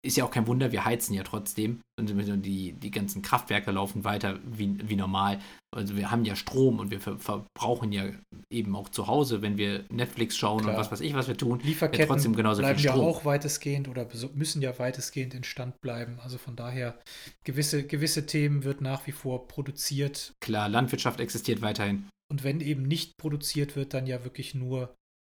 ist 0.05 0.17
ja 0.17 0.25
auch 0.25 0.31
kein 0.31 0.47
Wunder, 0.47 0.71
wir 0.71 0.83
heizen 0.83 1.13
ja 1.13 1.23
trotzdem 1.23 1.81
und 1.97 2.09
die, 2.45 2.73
die 2.73 2.91
ganzen 2.91 3.21
Kraftwerke 3.21 3.71
laufen 3.71 4.03
weiter 4.03 4.39
wie, 4.43 4.77
wie 4.87 4.95
normal. 4.95 5.39
Also 5.73 5.95
wir 5.95 6.11
haben 6.11 6.25
ja 6.25 6.35
Strom 6.35 6.79
und 6.79 6.91
wir 6.91 6.99
ver 6.99 7.17
verbrauchen 7.17 7.91
ja 7.93 8.09
eben 8.49 8.75
auch 8.75 8.89
zu 8.89 9.07
Hause, 9.07 9.41
wenn 9.41 9.57
wir 9.57 9.85
Netflix 9.89 10.35
schauen 10.35 10.61
Klar. 10.61 10.73
und 10.73 10.79
was 10.79 10.91
weiß 10.91 11.01
ich, 11.01 11.13
was 11.13 11.27
wir 11.27 11.37
tun, 11.37 11.59
Lieferketten 11.63 12.01
ja 12.01 12.07
trotzdem 12.07 12.35
genauso 12.35 12.61
bleiben 12.61 12.79
viel 12.79 12.89
Strom. 12.89 13.01
ja 13.01 13.07
auch 13.07 13.25
weitestgehend 13.25 13.87
oder 13.87 14.07
müssen 14.33 14.61
ja 14.61 14.77
weitestgehend 14.77 15.33
in 15.33 15.43
Stand 15.43 15.79
bleiben. 15.81 16.19
Also 16.21 16.37
von 16.37 16.55
daher, 16.55 16.99
gewisse, 17.45 17.87
gewisse 17.87 18.25
Themen 18.25 18.65
wird 18.65 18.81
nach 18.81 19.07
wie 19.07 19.13
vor 19.13 19.47
produziert. 19.47 20.33
Klar, 20.41 20.67
Landwirtschaft 20.67 21.21
existiert 21.21 21.61
weiterhin. 21.61 22.09
Und 22.29 22.43
wenn 22.43 22.59
eben 22.59 22.83
nicht 22.83 23.17
produziert 23.17 23.75
wird, 23.75 23.93
dann 23.93 24.05
ja 24.05 24.23
wirklich 24.25 24.53
nur 24.53 24.93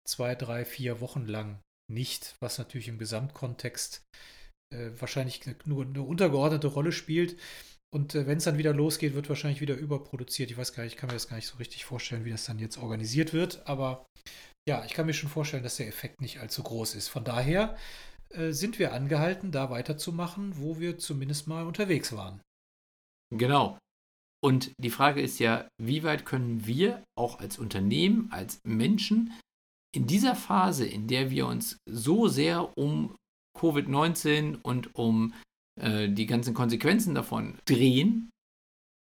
zwei, 0.08 0.36
drei, 0.36 0.64
vier 0.64 1.02
Wochen 1.02 1.26
lang 1.26 1.60
nicht, 1.92 2.36
was 2.40 2.58
natürlich 2.58 2.88
im 2.88 2.98
Gesamtkontext 2.98 4.04
äh, 4.74 5.00
wahrscheinlich 5.00 5.42
nur 5.66 5.86
eine 5.86 6.02
untergeordnete 6.02 6.68
Rolle 6.68 6.92
spielt. 6.92 7.38
Und 7.94 8.16
äh, 8.16 8.26
wenn 8.28 8.40
es 8.40 8.46
dann 8.46 8.58
wieder 8.58 8.74
losgeht, 8.74 9.14
wird 9.14 9.30
wahrscheinlich 9.30 9.62
wieder 9.62 9.76
überproduziert. 9.76 10.52
Ich 10.52 10.58
weiß 10.58 10.74
gar 10.74 10.84
nicht, 10.84 10.94
ich 10.94 11.00
kann 11.00 11.08
mir 11.08 11.14
das 11.14 11.28
gar 11.28 11.36
nicht 11.36 11.48
so 11.48 11.58
richtig 11.58 11.86
vorstellen, 11.86 12.26
wie 12.26 12.32
das 12.32 12.46
dann 12.46 12.60
jetzt 12.60 12.78
organisiert 12.78 13.34
wird. 13.34 13.68
Aber 13.68 14.06
ja, 14.68 14.84
ich 14.86 14.94
kann 14.94 15.06
mir 15.06 15.14
schon 15.14 15.30
vorstellen, 15.30 15.64
dass 15.64 15.78
der 15.78 15.88
Effekt 15.88 16.22
nicht 16.22 16.40
allzu 16.40 16.64
groß 16.64 16.96
ist. 16.96 17.08
Von 17.08 17.24
daher 17.24 17.78
äh, 18.30 18.52
sind 18.52 18.80
wir 18.80 18.94
angehalten, 18.94 19.52
da 19.52 19.70
weiterzumachen, 19.70 20.58
wo 20.58 20.80
wir 20.80 20.98
zumindest 20.98 21.48
mal 21.48 21.66
unterwegs 21.66 22.14
waren. 22.14 22.42
Genau. 23.36 23.78
Und 24.44 24.74
die 24.78 24.90
Frage 24.90 25.22
ist 25.22 25.40
ja, 25.40 25.68
wie 25.82 26.04
weit 26.04 26.26
können 26.26 26.66
wir 26.66 27.04
auch 27.18 27.40
als 27.40 27.58
Unternehmen, 27.58 28.30
als 28.32 28.60
Menschen 28.66 29.32
in 29.96 30.08
dieser 30.08 30.36
Phase, 30.36 30.86
in 30.86 31.08
der 31.08 31.30
wir 31.30 31.48
uns 31.48 31.78
so 31.88 32.28
sehr 32.28 32.78
um 32.78 33.16
Covid-19 33.58 34.60
und 34.62 34.96
um 34.96 35.34
äh, 35.80 36.10
die 36.10 36.26
ganzen 36.26 36.54
Konsequenzen 36.54 37.16
davon 37.16 37.58
drehen, 37.66 38.30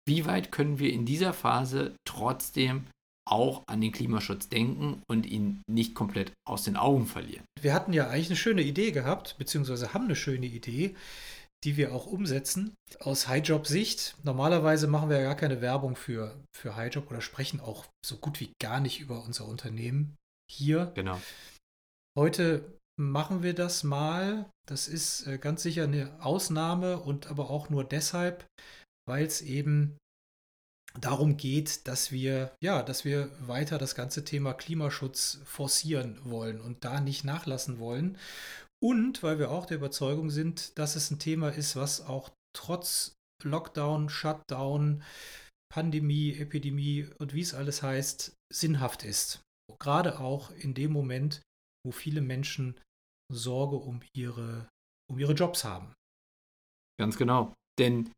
wie 0.07 0.27
weit 0.27 0.51
können 0.53 0.79
wir 0.79 0.93
in 0.93 1.07
dieser 1.07 1.33
Phase 1.33 1.95
trotzdem 2.05 2.87
auch 3.25 3.63
an 3.67 3.81
den 3.81 3.93
Klimaschutz 3.93 4.49
denken 4.49 5.03
und 5.09 5.27
ihn 5.27 5.63
nicht 5.69 5.95
komplett 5.95 6.33
aus 6.45 6.65
den 6.65 6.77
Augen 6.77 7.07
verlieren. 7.07 7.45
Wir 7.61 7.73
hatten 7.73 7.93
ja 7.93 8.09
eigentlich 8.09 8.27
eine 8.27 8.37
schöne 8.37 8.63
Idee 8.63 8.91
gehabt, 8.91 9.37
beziehungsweise 9.39 9.95
haben 9.95 10.05
eine 10.05 10.17
schöne 10.17 10.47
Idee, 10.47 10.97
die 11.65 11.77
wir 11.77 11.95
auch 11.95 12.07
umsetzen. 12.07 12.75
Aus 12.99 13.29
Highjob-Sicht, 13.29 14.17
normalerweise 14.25 14.89
machen 14.89 15.09
wir 15.09 15.19
ja 15.19 15.23
gar 15.23 15.37
keine 15.37 15.61
Werbung 15.61 15.95
für, 15.95 16.37
für 16.57 16.75
Highjob 16.75 17.09
oder 17.11 17.21
sprechen 17.21 17.61
auch 17.61 17.87
so 18.05 18.17
gut 18.17 18.41
wie 18.41 18.53
gar 18.61 18.81
nicht 18.81 19.01
über 19.01 19.23
unser 19.25 19.47
Unternehmen 19.47 20.17
hier. 20.51 20.91
Genau. 20.97 21.21
Heute 22.19 22.79
machen 22.99 23.43
wir 23.43 23.55
das 23.55 23.85
mal. 23.85 24.51
Das 24.67 24.89
ist 24.89 25.27
äh, 25.27 25.39
ganz 25.39 25.63
sicher 25.63 25.85
eine 25.85 26.23
Ausnahme 26.25 26.99
und 26.99 27.27
aber 27.29 27.51
auch 27.51 27.71
nur 27.71 27.85
deshalb, 27.85 28.47
weil 29.07 29.25
es 29.25 29.41
eben 29.43 29.99
darum 31.01 31.37
geht, 31.37 31.87
dass 31.89 32.13
wir, 32.13 32.55
ja, 32.63 32.83
dass 32.83 33.05
wir 33.05 33.31
weiter 33.47 33.79
das 33.79 33.95
ganze 33.95 34.25
Thema 34.25 34.53
Klimaschutz 34.55 35.41
forcieren 35.45 36.21
wollen 36.25 36.61
und 36.61 36.85
da 36.85 37.01
nicht 37.01 37.25
nachlassen 37.25 37.79
wollen. 37.79 38.19
Und 38.83 39.23
weil 39.23 39.39
wir 39.39 39.51
auch 39.51 39.67
der 39.67 39.77
Überzeugung 39.79 40.31
sind, 40.31 40.79
dass 40.79 40.97
es 40.97 41.11
ein 41.11 41.19
Thema 41.19 41.51
ist, 41.51 41.77
was 41.77 42.01
auch 42.05 42.31
trotz 42.55 43.15
Lockdown, 43.43 44.09
Shutdown, 44.09 45.03
Pandemie, 45.73 46.37
Epidemie 46.37 47.09
und 47.19 47.33
wie 47.33 47.41
es 47.41 47.55
alles 47.55 47.83
heißt, 47.83 48.35
sinnhaft 48.53 49.05
ist. 49.05 49.41
Gerade 49.79 50.21
auch 50.21 50.51
in 50.51 50.75
dem 50.75 50.93
Moment, 50.93 51.43
wo 51.85 51.93
viele 51.93 52.21
Menschen 52.21 52.79
Sorge 53.33 53.77
um 53.77 54.01
ihre, 54.15 54.69
um 55.11 55.19
ihre 55.19 55.33
Jobs 55.33 55.65
haben. 55.65 55.95
Ganz 56.99 57.17
genau. 57.17 57.55
Denn 57.79 58.13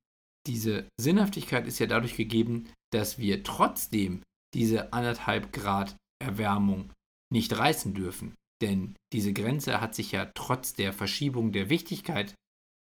diese 0.47 0.89
Sinnhaftigkeit 1.01 1.67
ist 1.67 1.79
ja 1.79 1.87
dadurch 1.87 2.17
gegeben, 2.17 2.71
dass 2.93 3.19
wir 3.19 3.43
trotzdem 3.43 4.23
diese 4.55 4.93
anderthalb 4.93 5.53
Grad 5.53 5.97
Erwärmung 6.23 6.93
nicht 7.33 7.57
reißen 7.57 7.95
dürfen. 7.95 8.35
Denn 8.63 8.95
diese 9.13 9.33
Grenze 9.33 9.81
hat 9.81 9.95
sich 9.95 10.13
ja 10.13 10.31
trotz 10.35 10.75
der 10.75 10.93
Verschiebung 10.93 11.53
der 11.53 11.71
Wichtigkeit 11.71 12.35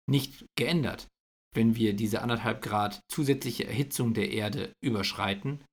nicht 0.08 0.44
geändert. 0.56 1.06
Wenn 1.54 1.76
wir 1.76 1.94
diese 1.94 2.22
anderthalb 2.22 2.62
Grad 2.62 3.00
zusätzliche 3.10 3.66
Erhitzung 3.66 4.14
der 4.14 4.30
Erde 4.30 4.72
überschreiten, 4.82 5.64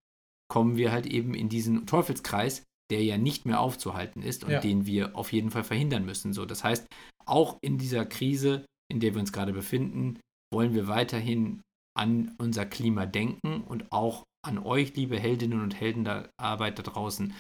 kommen 0.50 0.78
wir 0.78 0.92
halt 0.92 1.06
eben 1.06 1.34
in 1.34 1.50
diesen 1.50 1.86
Teufelskreis, 1.86 2.64
der 2.92 3.04
ja 3.04 3.18
nicht 3.18 3.46
mehr 3.46 3.60
aufzuhalten 3.60 4.22
ist 4.22 4.44
und 4.44 4.52
ja. 4.52 4.60
den 4.60 4.86
wir 4.86 5.16
auf 5.16 5.32
jeden 5.32 5.52
Fall 5.52 5.64
verhindern 5.64 6.06
müssen. 6.06 6.34
So, 6.34 6.46
das 6.46 6.64
heißt, 6.64 6.88
auch 7.26 7.58
in 7.62 7.78
dieser 7.78 8.06
Krise, 8.06 8.66
in 8.92 9.00
der 9.00 9.14
wir 9.14 9.22
uns 9.22 9.32
gerade 9.32 9.54
befinden, 9.54 10.20
wollen 10.52 10.74
wir 10.74 10.88
weiterhin 10.88 11.62
an 11.98 12.34
unser 12.38 12.66
Klima 12.66 13.06
denken 13.06 13.62
und 13.62 13.92
auch 13.92 14.24
an 14.46 14.58
euch, 14.58 14.96
liebe 14.96 15.20
Heldinnen 15.20 15.62
und 15.62 15.80
Helden 15.80 16.06
der 16.06 16.30
Arbeit 16.38 16.80
da 16.80 16.84
draußen, 16.84 17.34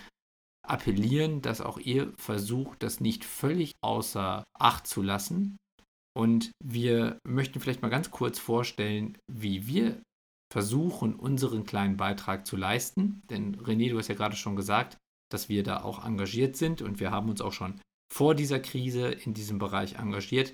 appellieren, 0.67 1.41
dass 1.41 1.61
auch 1.61 1.79
ihr 1.79 2.13
versucht, 2.17 2.83
das 2.83 2.99
nicht 2.99 3.25
völlig 3.25 3.73
außer 3.81 4.43
Acht 4.57 4.85
zu 4.85 5.01
lassen. 5.01 5.57
Und 6.15 6.51
wir 6.63 7.17
möchten 7.25 7.59
vielleicht 7.59 7.81
mal 7.81 7.89
ganz 7.89 8.11
kurz 8.11 8.37
vorstellen, 8.39 9.17
wie 9.31 9.67
wir 9.67 10.01
versuchen, 10.51 11.15
unseren 11.15 11.65
kleinen 11.65 11.97
Beitrag 11.97 12.45
zu 12.45 12.57
leisten. 12.57 13.21
Denn 13.29 13.55
René, 13.55 13.89
du 13.89 13.97
hast 13.97 14.09
ja 14.09 14.15
gerade 14.15 14.35
schon 14.35 14.55
gesagt, 14.55 14.97
dass 15.31 15.49
wir 15.49 15.63
da 15.63 15.83
auch 15.83 16.03
engagiert 16.03 16.57
sind 16.57 16.81
und 16.81 16.99
wir 16.99 17.11
haben 17.11 17.29
uns 17.29 17.41
auch 17.41 17.53
schon 17.53 17.79
vor 18.11 18.35
dieser 18.35 18.59
Krise 18.59 19.09
in 19.09 19.33
diesem 19.33 19.59
Bereich 19.59 19.95
engagiert. 19.95 20.53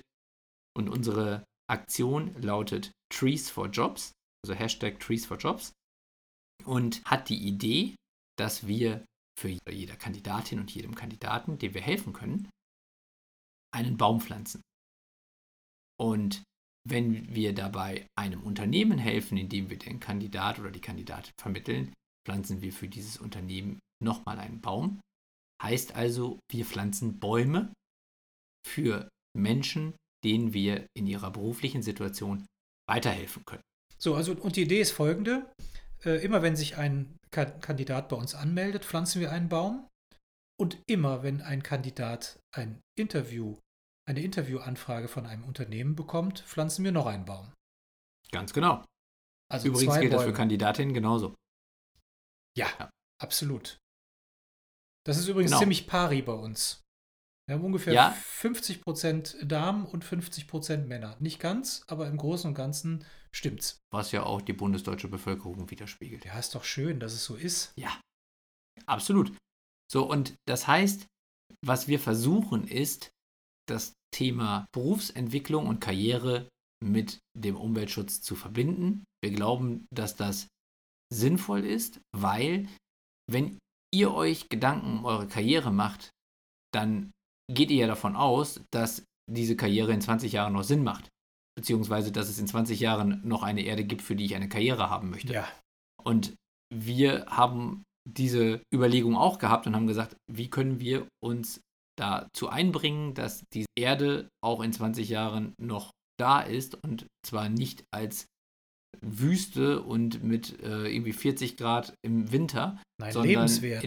Und 0.76 0.88
unsere 0.88 1.44
Aktion 1.70 2.34
lautet 2.40 2.92
Trees 3.10 3.48
for 3.50 3.68
Jobs, 3.68 4.12
also 4.44 4.54
Hashtag 4.54 5.00
Trees 5.00 5.24
for 5.24 5.38
Jobs, 5.38 5.72
und 6.64 7.02
hat 7.04 7.28
die 7.28 7.46
Idee, 7.46 7.94
dass 8.38 8.66
wir 8.66 9.04
für 9.38 9.48
jede 9.70 9.96
Kandidatin 9.96 10.60
und 10.60 10.70
jedem 10.70 10.94
Kandidaten, 10.94 11.58
dem 11.58 11.74
wir 11.74 11.80
helfen 11.80 12.12
können, 12.12 12.48
einen 13.74 13.96
Baum 13.96 14.20
pflanzen. 14.20 14.62
Und 15.98 16.42
wenn 16.88 17.34
wir 17.34 17.54
dabei 17.54 18.06
einem 18.16 18.42
Unternehmen 18.42 18.98
helfen, 18.98 19.36
indem 19.36 19.70
wir 19.70 19.78
den 19.78 19.98
Kandidat 19.98 20.58
oder 20.58 20.70
die 20.70 20.80
Kandidatin 20.80 21.32
vermitteln, 21.38 21.92
pflanzen 22.26 22.62
wir 22.62 22.72
für 22.72 22.88
dieses 22.88 23.16
Unternehmen 23.16 23.78
nochmal 24.02 24.38
einen 24.38 24.60
Baum. 24.60 25.00
Heißt 25.62 25.94
also, 25.94 26.38
wir 26.50 26.64
pflanzen 26.64 27.18
Bäume 27.18 27.72
für 28.66 29.08
Menschen, 29.36 29.94
denen 30.24 30.52
wir 30.52 30.86
in 30.96 31.06
ihrer 31.06 31.30
beruflichen 31.30 31.82
Situation 31.82 32.46
weiterhelfen 32.88 33.44
können. 33.44 33.62
So, 33.98 34.14
also 34.14 34.32
und 34.32 34.56
die 34.56 34.62
Idee 34.62 34.80
ist 34.80 34.92
folgende. 34.92 35.50
Äh, 36.04 36.22
immer 36.24 36.42
wenn 36.42 36.56
sich 36.56 36.76
ein 36.76 37.16
Kandidat 37.30 38.08
bei 38.08 38.16
uns 38.16 38.34
anmeldet, 38.34 38.84
pflanzen 38.84 39.20
wir 39.20 39.32
einen 39.32 39.48
Baum. 39.48 39.88
Und 40.58 40.78
immer 40.86 41.22
wenn 41.22 41.42
ein 41.42 41.62
Kandidat 41.62 42.38
ein 42.54 42.80
Interview, 42.98 43.58
eine 44.08 44.22
Interviewanfrage 44.22 45.08
von 45.08 45.26
einem 45.26 45.44
Unternehmen 45.44 45.96
bekommt, 45.96 46.40
pflanzen 46.40 46.84
wir 46.84 46.92
noch 46.92 47.06
einen 47.06 47.26
Baum. 47.26 47.52
Ganz 48.32 48.52
genau. 48.52 48.84
Also 49.52 49.68
Übrigens 49.68 49.94
gilt 49.94 50.10
Bäume. 50.10 50.22
das 50.22 50.24
für 50.24 50.32
Kandidatinnen 50.32 50.94
genauso. 50.94 51.34
Ja, 52.56 52.68
ja, 52.78 52.90
absolut. 53.22 53.78
Das 55.06 55.18
ist 55.18 55.28
übrigens 55.28 55.52
genau. 55.52 55.60
ziemlich 55.60 55.86
pari 55.86 56.20
bei 56.22 56.32
uns. 56.32 56.82
Wir 57.48 57.54
haben 57.54 57.64
ungefähr 57.64 57.92
ja. 57.92 58.16
50% 58.40 59.44
Damen 59.44 59.86
und 59.86 60.04
50% 60.04 60.86
Männer. 60.86 61.16
Nicht 61.20 61.38
ganz, 61.38 61.84
aber 61.86 62.08
im 62.08 62.16
Großen 62.16 62.48
und 62.48 62.54
Ganzen 62.54 63.04
stimmt's. 63.30 63.78
Was 63.92 64.10
ja 64.10 64.24
auch 64.24 64.42
die 64.42 64.52
bundesdeutsche 64.52 65.06
Bevölkerung 65.06 65.70
widerspiegelt. 65.70 66.24
Ja, 66.24 66.36
ist 66.38 66.56
doch 66.56 66.64
schön, 66.64 66.98
dass 66.98 67.12
es 67.12 67.24
so 67.24 67.36
ist. 67.36 67.72
Ja, 67.76 68.00
absolut. 68.86 69.32
So, 69.90 70.10
und 70.10 70.34
das 70.48 70.66
heißt, 70.66 71.06
was 71.64 71.86
wir 71.86 72.00
versuchen 72.00 72.66
ist, 72.66 73.10
das 73.68 73.92
Thema 74.12 74.66
Berufsentwicklung 74.72 75.68
und 75.68 75.80
Karriere 75.80 76.48
mit 76.84 77.20
dem 77.36 77.56
Umweltschutz 77.56 78.22
zu 78.22 78.34
verbinden. 78.34 79.04
Wir 79.22 79.30
glauben, 79.30 79.86
dass 79.92 80.16
das 80.16 80.48
sinnvoll 81.12 81.64
ist, 81.64 82.00
weil 82.12 82.68
wenn 83.30 83.58
ihr 83.92 84.12
euch 84.12 84.48
Gedanken 84.48 84.98
um 84.98 85.04
eure 85.04 85.26
Karriere 85.26 85.70
macht, 85.70 86.10
dann 86.72 87.12
geht 87.52 87.70
ihr 87.70 87.78
ja 87.78 87.86
davon 87.86 88.16
aus, 88.16 88.60
dass 88.70 89.04
diese 89.30 89.56
Karriere 89.56 89.92
in 89.92 90.00
20 90.00 90.32
Jahren 90.32 90.52
noch 90.52 90.64
Sinn 90.64 90.82
macht. 90.82 91.08
Beziehungsweise, 91.56 92.12
dass 92.12 92.28
es 92.28 92.38
in 92.38 92.46
20 92.46 92.80
Jahren 92.80 93.26
noch 93.26 93.42
eine 93.42 93.62
Erde 93.62 93.84
gibt, 93.84 94.02
für 94.02 94.14
die 94.14 94.24
ich 94.24 94.34
eine 94.34 94.48
Karriere 94.48 94.90
haben 94.90 95.10
möchte. 95.10 95.32
Ja. 95.32 95.48
Und 96.02 96.34
wir 96.72 97.26
haben 97.26 97.82
diese 98.06 98.62
Überlegung 98.72 99.16
auch 99.16 99.38
gehabt 99.38 99.66
und 99.66 99.74
haben 99.74 99.86
gesagt, 99.86 100.16
wie 100.30 100.50
können 100.50 100.80
wir 100.80 101.08
uns 101.22 101.60
dazu 101.98 102.48
einbringen, 102.48 103.14
dass 103.14 103.44
die 103.52 103.64
Erde 103.76 104.28
auch 104.44 104.60
in 104.60 104.72
20 104.72 105.08
Jahren 105.08 105.54
noch 105.58 105.92
da 106.18 106.40
ist 106.40 106.74
und 106.82 107.06
zwar 107.24 107.48
nicht 107.48 107.84
als 107.92 108.26
Wüste 109.00 109.82
und 109.82 110.22
mit 110.22 110.60
äh, 110.62 110.86
irgendwie 110.86 111.12
40 111.12 111.56
Grad 111.56 111.94
im 112.02 112.32
Winter. 112.32 112.80
Nein, 113.00 113.12
sondern 113.12 113.30
lebenswert. 113.30 113.84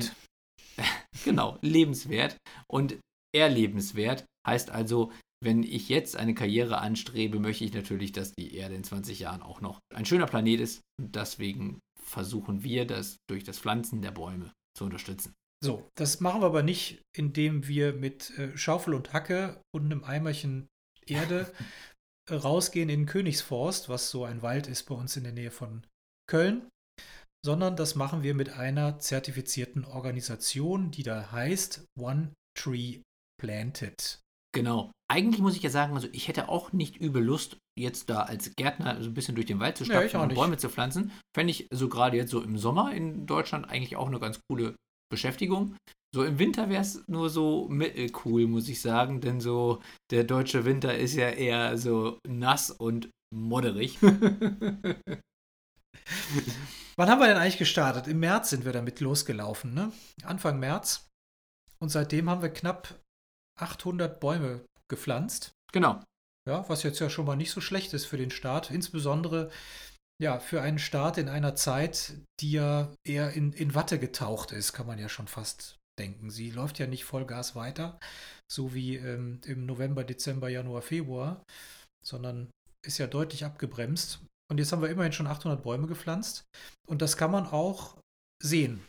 In, 0.77 0.85
genau, 1.23 1.57
lebenswert 1.61 2.37
und 2.67 2.97
erlebenswert. 3.35 4.25
Heißt 4.47 4.71
also, 4.71 5.11
wenn 5.41 5.63
ich 5.63 5.89
jetzt 5.89 6.17
eine 6.17 6.33
Karriere 6.33 6.79
anstrebe, 6.79 7.39
möchte 7.39 7.63
ich 7.63 7.73
natürlich, 7.73 8.11
dass 8.11 8.33
die 8.33 8.55
Erde 8.55 8.75
in 8.75 8.83
20 8.83 9.19
Jahren 9.19 9.41
auch 9.41 9.61
noch 9.61 9.79
ein 9.93 10.05
schöner 10.05 10.25
Planet 10.25 10.59
ist. 10.59 10.81
Und 10.99 11.15
deswegen 11.15 11.79
versuchen 12.01 12.63
wir 12.63 12.85
das 12.85 13.17
durch 13.29 13.43
das 13.43 13.59
Pflanzen 13.59 14.01
der 14.01 14.11
Bäume 14.11 14.51
zu 14.77 14.85
unterstützen. 14.85 15.33
So, 15.63 15.89
das 15.95 16.21
machen 16.21 16.41
wir 16.41 16.47
aber 16.47 16.63
nicht, 16.63 17.01
indem 17.15 17.67
wir 17.67 17.93
mit 17.93 18.37
äh, 18.37 18.57
Schaufel 18.57 18.93
und 18.93 19.13
Hacke 19.13 19.61
und 19.73 19.85
einem 19.85 20.03
Eimerchen 20.03 20.67
Erde 21.05 21.51
rausgehen 22.31 22.89
in 22.89 23.05
Königsforst, 23.05 23.89
was 23.89 24.09
so 24.09 24.25
ein 24.25 24.41
Wald 24.41 24.67
ist 24.67 24.83
bei 24.83 24.95
uns 24.95 25.15
in 25.17 25.23
der 25.23 25.33
Nähe 25.33 25.51
von 25.51 25.85
Köln, 26.29 26.69
sondern 27.45 27.75
das 27.75 27.95
machen 27.95 28.23
wir 28.23 28.35
mit 28.35 28.49
einer 28.49 28.99
zertifizierten 28.99 29.85
Organisation, 29.85 30.91
die 30.91 31.03
da 31.03 31.31
heißt 31.31 31.85
One 31.97 32.33
Tree 32.57 33.01
Planted. 33.39 34.19
Genau. 34.53 34.91
Eigentlich 35.11 35.41
muss 35.41 35.55
ich 35.55 35.63
ja 35.63 35.69
sagen, 35.69 35.95
also 35.95 36.07
ich 36.11 36.27
hätte 36.27 36.49
auch 36.49 36.71
nicht 36.71 36.97
übel 36.97 37.23
Lust, 37.23 37.57
jetzt 37.77 38.09
da 38.09 38.23
als 38.23 38.55
Gärtner 38.55 39.01
so 39.01 39.09
ein 39.09 39.13
bisschen 39.13 39.35
durch 39.35 39.47
den 39.47 39.59
Wald 39.59 39.77
zu 39.77 39.85
stapfen 39.85 40.19
ja, 40.19 40.23
und 40.23 40.35
Bäume 40.35 40.57
zu 40.57 40.69
pflanzen. 40.69 41.11
Fände 41.35 41.51
ich 41.51 41.67
so 41.71 41.87
gerade 41.87 42.17
jetzt 42.17 42.31
so 42.31 42.41
im 42.41 42.57
Sommer 42.57 42.93
in 42.93 43.25
Deutschland 43.25 43.69
eigentlich 43.69 43.95
auch 43.95 44.07
eine 44.07 44.19
ganz 44.19 44.39
coole 44.49 44.75
Beschäftigung. 45.09 45.75
So 46.13 46.23
im 46.23 46.39
Winter 46.39 46.69
wäre 46.69 46.81
es 46.81 47.07
nur 47.07 47.29
so 47.29 47.67
mittelcool, 47.69 48.47
muss 48.47 48.67
ich 48.67 48.81
sagen, 48.81 49.21
denn 49.21 49.39
so 49.39 49.81
der 50.09 50.23
deutsche 50.23 50.65
Winter 50.65 50.97
ist 50.97 51.13
ja 51.13 51.29
eher 51.29 51.77
so 51.77 52.17
nass 52.27 52.71
und 52.71 53.09
modderig. 53.31 53.99
Wann 54.01 55.21
haben 57.09 57.19
wir 57.19 57.27
denn 57.27 57.37
eigentlich 57.37 57.59
gestartet? 57.59 58.07
Im 58.07 58.19
März 58.19 58.49
sind 58.49 58.65
wir 58.65 58.73
damit 58.73 58.99
losgelaufen, 58.99 59.73
ne? 59.73 59.91
Anfang 60.23 60.59
März. 60.59 61.07
Und 61.79 61.89
seitdem 61.89 62.29
haben 62.29 62.41
wir 62.41 62.49
knapp 62.49 62.99
800 63.59 64.19
Bäume 64.19 64.65
gepflanzt. 64.89 65.53
Genau. 65.71 66.01
Ja, 66.47 66.67
was 66.67 66.83
jetzt 66.83 66.99
ja 66.99 67.09
schon 67.09 67.25
mal 67.25 67.35
nicht 67.35 67.51
so 67.51 67.61
schlecht 67.61 67.93
ist 67.93 68.05
für 68.05 68.17
den 68.17 68.31
Start. 68.31 68.71
Insbesondere 68.71 69.51
ja, 70.21 70.39
für 70.39 70.61
einen 70.61 70.79
Start 70.79 71.17
in 71.17 71.29
einer 71.29 71.55
Zeit, 71.55 72.13
die 72.39 72.51
ja 72.51 72.93
eher 73.05 73.33
in, 73.33 73.53
in 73.53 73.73
Watte 73.73 73.99
getaucht 73.99 74.51
ist, 74.51 74.73
kann 74.73 74.87
man 74.87 74.99
ja 74.99 75.09
schon 75.09 75.27
fast 75.27 75.77
denken. 75.97 76.29
Sie 76.29 76.51
läuft 76.51 76.79
ja 76.79 76.87
nicht 76.87 77.05
Vollgas 77.05 77.55
weiter, 77.55 77.99
so 78.51 78.73
wie 78.73 78.97
ähm, 78.97 79.39
im 79.45 79.65
November, 79.65 80.03
Dezember, 80.03 80.49
Januar, 80.49 80.81
Februar, 80.81 81.43
sondern 82.03 82.49
ist 82.85 82.97
ja 82.97 83.07
deutlich 83.07 83.45
abgebremst. 83.45 84.19
Und 84.49 84.57
jetzt 84.57 84.71
haben 84.71 84.81
wir 84.81 84.89
immerhin 84.89 85.13
schon 85.13 85.27
800 85.27 85.61
Bäume 85.61 85.87
gepflanzt. 85.87 86.45
Und 86.87 87.01
das 87.01 87.17
kann 87.17 87.31
man 87.31 87.45
auch 87.45 87.97
sehen 88.41 88.85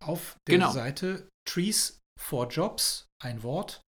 auf 0.00 0.36
der 0.46 0.58
genau. 0.58 0.72
Seite 0.72 1.28
Trees 1.48 2.00
for 2.20 2.48
Jobs, 2.48 3.06
ein 3.22 3.42
Wort, 3.42 3.82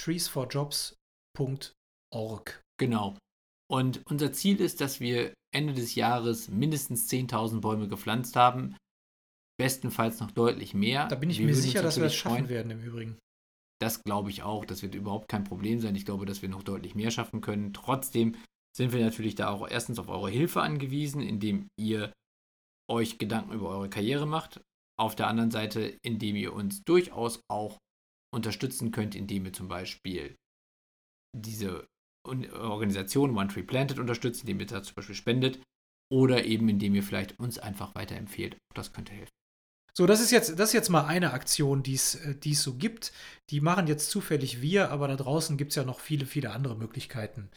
treesforjobs.org. 0.00 2.60
Genau. 2.78 3.16
Und 3.72 4.02
unser 4.04 4.32
Ziel 4.34 4.60
ist, 4.60 4.82
dass 4.82 5.00
wir 5.00 5.32
Ende 5.50 5.72
des 5.72 5.94
Jahres 5.94 6.48
mindestens 6.48 7.08
10.000 7.10 7.60
Bäume 7.62 7.88
gepflanzt 7.88 8.36
haben. 8.36 8.76
Bestenfalls 9.58 10.20
noch 10.20 10.30
deutlich 10.30 10.74
mehr. 10.74 11.08
Da 11.08 11.16
bin 11.16 11.30
ich 11.30 11.38
wir 11.38 11.46
mir 11.46 11.54
sicher, 11.54 11.82
dass 11.82 11.96
wir 11.96 12.04
das 12.04 12.14
schaffen 12.14 12.36
freuen. 12.36 12.48
werden 12.50 12.70
im 12.70 12.82
Übrigen. 12.82 13.18
Das 13.80 14.02
glaube 14.02 14.28
ich 14.28 14.42
auch. 14.42 14.66
Das 14.66 14.82
wird 14.82 14.94
überhaupt 14.94 15.28
kein 15.28 15.44
Problem 15.44 15.80
sein. 15.80 15.96
Ich 15.96 16.04
glaube, 16.04 16.26
dass 16.26 16.42
wir 16.42 16.50
noch 16.50 16.62
deutlich 16.62 16.94
mehr 16.94 17.10
schaffen 17.10 17.40
können. 17.40 17.72
Trotzdem 17.72 18.36
sind 18.76 18.92
wir 18.92 19.00
natürlich 19.00 19.36
da 19.36 19.48
auch 19.48 19.66
erstens 19.66 19.98
auf 19.98 20.08
eure 20.08 20.30
Hilfe 20.30 20.60
angewiesen, 20.60 21.22
indem 21.22 21.68
ihr 21.78 22.12
euch 22.90 23.16
Gedanken 23.16 23.52
über 23.52 23.70
eure 23.70 23.88
Karriere 23.88 24.26
macht. 24.26 24.60
Auf 24.98 25.16
der 25.16 25.28
anderen 25.28 25.50
Seite, 25.50 25.96
indem 26.02 26.36
ihr 26.36 26.52
uns 26.52 26.82
durchaus 26.84 27.40
auch 27.48 27.78
unterstützen 28.34 28.90
könnt, 28.90 29.14
indem 29.14 29.46
ihr 29.46 29.52
zum 29.54 29.68
Beispiel 29.68 30.36
diese 31.34 31.86
Organisation 32.24 33.36
One 33.36 33.48
Tree 33.48 33.62
Planted 33.62 33.98
unterstützt, 33.98 34.42
indem 34.42 34.60
ihr 34.60 34.66
da 34.66 34.82
zum 34.82 34.94
Beispiel 34.94 35.14
spendet 35.14 35.60
oder 36.10 36.44
eben 36.44 36.68
indem 36.68 36.94
ihr 36.94 37.02
vielleicht 37.02 37.38
uns 37.38 37.58
einfach 37.58 37.94
weiterempfehlt. 37.94 38.56
Das 38.74 38.92
könnte 38.92 39.12
helfen. 39.12 39.32
So, 39.94 40.06
das 40.06 40.20
ist 40.20 40.30
jetzt, 40.30 40.58
das 40.58 40.70
ist 40.70 40.72
jetzt 40.72 40.88
mal 40.88 41.04
eine 41.04 41.32
Aktion, 41.32 41.82
die 41.82 41.94
es 41.94 42.14
äh, 42.14 42.54
so 42.54 42.74
gibt. 42.74 43.12
Die 43.50 43.60
machen 43.60 43.86
jetzt 43.86 44.10
zufällig 44.10 44.62
wir, 44.62 44.90
aber 44.90 45.08
da 45.08 45.16
draußen 45.16 45.58
gibt 45.58 45.72
es 45.72 45.76
ja 45.76 45.84
noch 45.84 46.00
viele, 46.00 46.24
viele 46.24 46.52
andere 46.52 46.76
Möglichkeiten, 46.76 47.50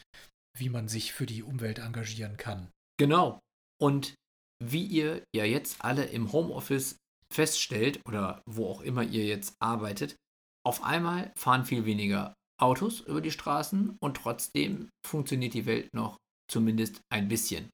wie 0.56 0.68
man 0.68 0.88
sich 0.88 1.12
für 1.12 1.24
die 1.24 1.42
Umwelt 1.42 1.78
engagieren 1.78 2.36
kann. 2.36 2.68
Genau. 2.98 3.40
Und 3.80 4.14
wie 4.62 4.84
ihr 4.84 5.22
ja 5.34 5.44
jetzt 5.44 5.82
alle 5.82 6.04
im 6.04 6.32
Homeoffice 6.32 6.96
feststellt 7.32 8.00
oder 8.06 8.42
wo 8.46 8.68
auch 8.68 8.82
immer 8.82 9.02
ihr 9.02 9.24
jetzt 9.24 9.54
arbeitet, 9.60 10.16
auf 10.64 10.82
einmal 10.82 11.32
fahren 11.36 11.64
viel 11.64 11.84
weniger 11.84 12.34
Autos 12.58 13.00
über 13.00 13.20
die 13.20 13.30
Straßen 13.30 13.96
und 14.00 14.16
trotzdem 14.16 14.88
funktioniert 15.06 15.54
die 15.54 15.66
Welt 15.66 15.92
noch 15.92 16.16
zumindest 16.50 17.00
ein 17.12 17.28
bisschen. 17.28 17.68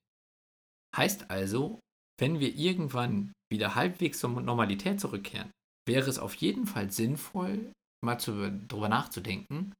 Heißt 0.96 1.30
also, 1.30 1.78
wenn 2.18 2.40
wir 2.40 2.54
irgendwann 2.54 3.32
wieder 3.50 3.74
halbwegs 3.74 4.18
zur 4.18 4.30
Normalität 4.30 5.00
zurückkehren, 5.00 5.50
wäre 5.86 6.08
es 6.08 6.18
auf 6.18 6.34
jeden 6.34 6.66
Fall 6.66 6.90
sinnvoll, 6.90 7.72
mal 8.04 8.16
darüber 8.16 8.88
nachzudenken, 8.88 9.72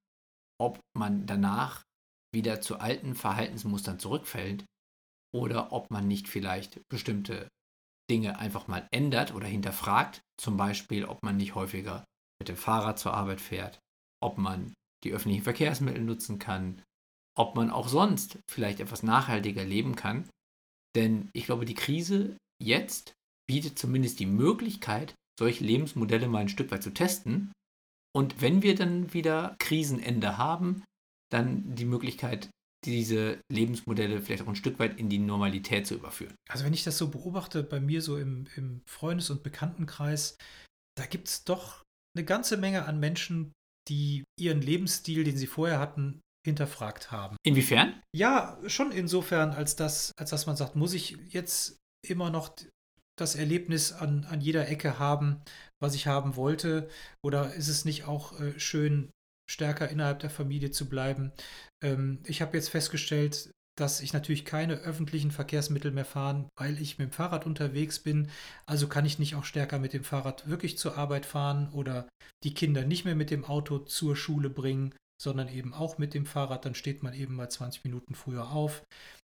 ob 0.61 0.79
man 0.97 1.27
danach 1.27 1.83
wieder 2.35 2.61
zu 2.61 2.79
alten 2.79 3.15
Verhaltensmustern 3.15 3.99
zurückfällt 3.99 4.65
oder 5.35 5.73
ob 5.73 5.91
man 5.91 6.07
nicht 6.07 6.29
vielleicht 6.29 6.81
bestimmte 6.89 7.49
Dinge 8.11 8.39
einfach 8.39 8.69
mal 8.69 8.87
ändert 8.93 9.35
oder 9.35 9.47
hinterfragt. 9.47 10.21
Zum 10.41 10.57
Beispiel, 10.57 11.05
ob 11.05 11.23
man 11.23 11.37
nicht 11.37 11.55
häufiger 11.55 12.05
mit 12.41 12.49
dem 12.49 12.57
Fahrrad 12.57 12.99
zur 12.99 13.15
Arbeit 13.15 13.41
fährt, 13.41 13.79
ob 14.23 14.39
man 14.39 14.73
die 15.05 15.13
öffentlichen 15.13 15.45
Verkehrsmittel 15.45 16.03
nutzen 16.03 16.39
kann, 16.39 16.83
ob 17.37 17.57
man 17.57 17.71
auch 17.71 17.89
sonst 17.89 18.39
vielleicht 18.51 18.81
etwas 18.81 19.03
nachhaltiger 19.03 19.65
leben 19.65 19.97
kann. 19.97 20.29
Denn 20.95 21.31
ich 21.33 21.47
glaube, 21.47 21.65
die 21.65 21.75
Krise 21.75 22.37
jetzt 22.63 23.15
bietet 23.49 23.79
zumindest 23.79 24.21
die 24.21 24.27
Möglichkeit, 24.27 25.15
solche 25.39 25.65
Lebensmodelle 25.65 26.29
mal 26.29 26.41
ein 26.41 26.49
Stück 26.49 26.71
weit 26.71 26.83
zu 26.83 26.91
testen. 26.91 27.53
Und 28.15 28.41
wenn 28.41 28.63
wir 28.63 28.75
dann 28.75 29.13
wieder 29.15 29.57
Krisenende 29.59 30.37
haben, 30.37 30.85
dann 31.33 31.75
die 31.75 31.87
Möglichkeit, 31.87 32.51
diese 32.85 33.41
Lebensmodelle 33.51 34.21
vielleicht 34.21 34.43
auch 34.43 34.49
ein 34.49 34.57
Stück 34.57 34.79
weit 34.79 34.99
in 34.99 35.09
die 35.09 35.19
Normalität 35.19 35.87
zu 35.87 35.95
überführen. 35.95 36.35
Also 36.49 36.65
wenn 36.65 36.75
ich 36.75 36.85
das 36.85 36.99
so 36.99 37.09
beobachte, 37.09 37.63
bei 37.63 37.81
mir 37.81 38.03
so 38.03 38.19
im, 38.19 38.47
im 38.57 38.83
Freundes- 38.87 39.31
und 39.31 39.43
Bekanntenkreis, 39.43 40.37
da 40.97 41.07
gibt 41.07 41.29
es 41.29 41.45
doch 41.45 41.83
eine 42.15 42.25
ganze 42.25 42.57
Menge 42.57 42.85
an 42.85 43.01
Menschen, 43.01 43.53
die 43.89 44.25
ihren 44.39 44.61
Lebensstil, 44.61 45.25
den 45.25 45.37
sie 45.37 45.47
vorher 45.47 45.79
hatten, 45.79 46.21
hinterfragt 46.45 47.11
haben. 47.11 47.37
Inwiefern? 47.45 48.01
Ja, 48.15 48.59
schon 48.67 48.91
insofern, 48.93 49.51
als 49.51 49.77
dass, 49.77 50.13
als 50.17 50.31
dass 50.31 50.47
man 50.47 50.57
sagt, 50.57 50.77
muss 50.77 50.95
ich 50.95 51.17
jetzt 51.29 51.77
immer 52.07 52.31
noch 52.31 52.55
das 53.19 53.35
Erlebnis 53.35 53.93
an, 53.93 54.25
an 54.25 54.41
jeder 54.41 54.69
Ecke 54.69 54.99
haben, 54.99 55.43
was 55.81 55.95
ich 55.95 56.07
haben 56.07 56.37
wollte? 56.37 56.89
Oder 57.25 57.55
ist 57.55 57.69
es 57.69 57.85
nicht 57.85 58.05
auch 58.05 58.39
äh, 58.41 58.59
schön, 58.59 59.11
stärker 59.49 59.89
innerhalb 59.89 60.21
der 60.21 60.31
Familie 60.31 60.71
zu 60.71 60.89
bleiben? 60.89 61.33
Ähm, 61.85 62.21
ich 62.27 62.43
habe 62.43 62.57
jetzt 62.57 62.71
festgestellt, 62.71 63.53
dass 63.77 64.01
ich 64.01 64.13
natürlich 64.13 64.45
keine 64.45 64.75
öffentlichen 64.75 65.31
Verkehrsmittel 65.31 65.91
mehr 65.91 66.05
fahren, 66.05 66.49
weil 66.59 66.81
ich 66.81 66.99
mit 66.99 67.09
dem 67.09 67.13
Fahrrad 67.13 67.47
unterwegs 67.47 67.99
bin. 67.99 68.29
Also 68.67 68.87
kann 68.89 69.07
ich 69.07 69.19
nicht 69.19 69.35
auch 69.35 69.45
stärker 69.45 69.79
mit 69.79 69.93
dem 69.93 70.05
Fahrrad 70.05 70.49
wirklich 70.49 70.79
zur 70.79 70.97
Arbeit 70.99 71.27
fahren 71.27 71.71
oder 71.73 72.09
die 72.45 72.55
Kinder 72.55 72.85
nicht 72.85 73.05
mehr 73.05 73.15
mit 73.15 73.31
dem 73.31 73.45
Auto 73.45 73.79
zur 73.79 74.17
Schule 74.17 74.51
bringen, 74.51 74.95
sondern 75.21 75.49
eben 75.49 75.73
auch 75.73 75.99
mit 75.99 76.15
dem 76.15 76.27
Fahrrad. 76.27 76.65
Dann 76.65 76.75
steht 76.75 77.03
man 77.03 77.15
eben 77.15 77.35
mal 77.35 77.51
20 77.51 77.85
Minuten 77.85 78.15
früher 78.15 78.51
auf 78.51 78.83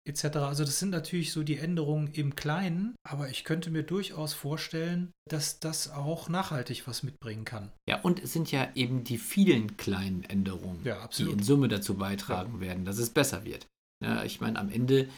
etc. 0.07 0.37
Also 0.37 0.63
das 0.63 0.79
sind 0.79 0.89
natürlich 0.89 1.31
so 1.31 1.43
die 1.43 1.57
Änderungen 1.57 2.07
im 2.07 2.35
Kleinen, 2.35 2.95
aber 3.03 3.29
ich 3.29 3.43
könnte 3.43 3.69
mir 3.69 3.83
durchaus 3.83 4.33
vorstellen, 4.33 5.11
dass 5.29 5.59
das 5.59 5.91
auch 5.91 6.29
nachhaltig 6.29 6.87
was 6.87 7.03
mitbringen 7.03 7.45
kann. 7.45 7.71
Ja, 7.87 8.01
und 8.01 8.23
es 8.23 8.33
sind 8.33 8.51
ja 8.51 8.69
eben 8.75 9.03
die 9.03 9.17
vielen 9.17 9.77
kleinen 9.77 10.23
Änderungen, 10.23 10.83
ja, 10.83 11.07
die 11.07 11.23
in 11.23 11.43
Summe 11.43 11.67
dazu 11.67 11.95
beitragen 11.95 12.55
ja. 12.55 12.61
werden, 12.61 12.85
dass 12.85 12.97
es 12.97 13.09
besser 13.09 13.43
wird. 13.45 13.67
Ja, 14.03 14.23
ich 14.23 14.41
meine, 14.41 14.59
am 14.59 14.69
Ende 14.69 15.09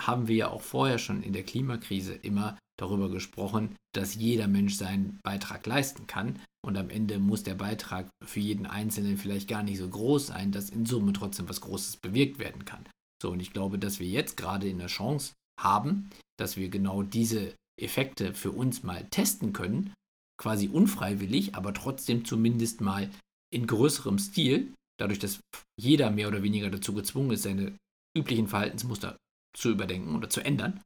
haben 0.00 0.28
wir 0.28 0.36
ja 0.36 0.50
auch 0.50 0.62
vorher 0.62 0.98
schon 0.98 1.22
in 1.22 1.32
der 1.32 1.44
Klimakrise 1.44 2.14
immer 2.14 2.58
darüber 2.78 3.10
gesprochen, 3.10 3.76
dass 3.94 4.14
jeder 4.14 4.48
Mensch 4.48 4.74
seinen 4.74 5.18
Beitrag 5.22 5.66
leisten 5.66 6.06
kann. 6.06 6.40
Und 6.64 6.76
am 6.76 6.90
Ende 6.90 7.18
muss 7.18 7.42
der 7.42 7.54
Beitrag 7.54 8.08
für 8.24 8.40
jeden 8.40 8.66
Einzelnen 8.66 9.18
vielleicht 9.18 9.48
gar 9.48 9.62
nicht 9.62 9.78
so 9.78 9.88
groß 9.88 10.28
sein, 10.28 10.52
dass 10.52 10.70
in 10.70 10.86
Summe 10.86 11.12
trotzdem 11.12 11.48
was 11.48 11.60
Großes 11.60 11.98
bewirkt 11.98 12.38
werden 12.38 12.64
kann. 12.64 12.86
So, 13.22 13.30
und 13.30 13.40
ich 13.40 13.52
glaube, 13.52 13.78
dass 13.78 14.00
wir 14.00 14.06
jetzt 14.08 14.36
gerade 14.36 14.68
in 14.68 14.78
der 14.78 14.88
Chance 14.88 15.34
haben, 15.60 16.10
dass 16.38 16.56
wir 16.56 16.68
genau 16.68 17.02
diese 17.02 17.54
Effekte 17.80 18.34
für 18.34 18.50
uns 18.50 18.82
mal 18.82 19.06
testen 19.10 19.52
können, 19.52 19.92
quasi 20.40 20.68
unfreiwillig, 20.68 21.54
aber 21.54 21.74
trotzdem 21.74 22.24
zumindest 22.24 22.80
mal 22.80 23.10
in 23.52 23.66
größerem 23.66 24.18
Stil, 24.18 24.72
dadurch, 24.98 25.18
dass 25.18 25.40
jeder 25.78 26.10
mehr 26.10 26.28
oder 26.28 26.42
weniger 26.42 26.70
dazu 26.70 26.94
gezwungen 26.94 27.32
ist, 27.32 27.42
seine 27.42 27.76
üblichen 28.16 28.48
Verhaltensmuster 28.48 29.16
zu 29.56 29.70
überdenken 29.70 30.14
oder 30.14 30.28
zu 30.28 30.40
ändern. 30.44 30.80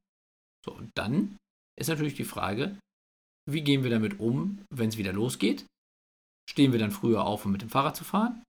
So, 0.64 0.72
und 0.72 0.90
dann 0.96 1.36
ist 1.78 1.88
natürlich 1.88 2.14
die 2.14 2.24
Frage, 2.24 2.78
wie 3.48 3.62
gehen 3.62 3.84
wir 3.84 3.90
damit 3.90 4.18
um, 4.18 4.64
wenn 4.70 4.88
es 4.88 4.98
wieder 4.98 5.12
losgeht? 5.12 5.66
Stehen 6.48 6.72
wir 6.72 6.78
dann 6.78 6.90
früher 6.90 7.24
auf, 7.24 7.44
um 7.44 7.52
mit 7.52 7.62
dem 7.62 7.70
Fahrrad 7.70 7.96
zu 7.96 8.04
fahren? 8.04 8.42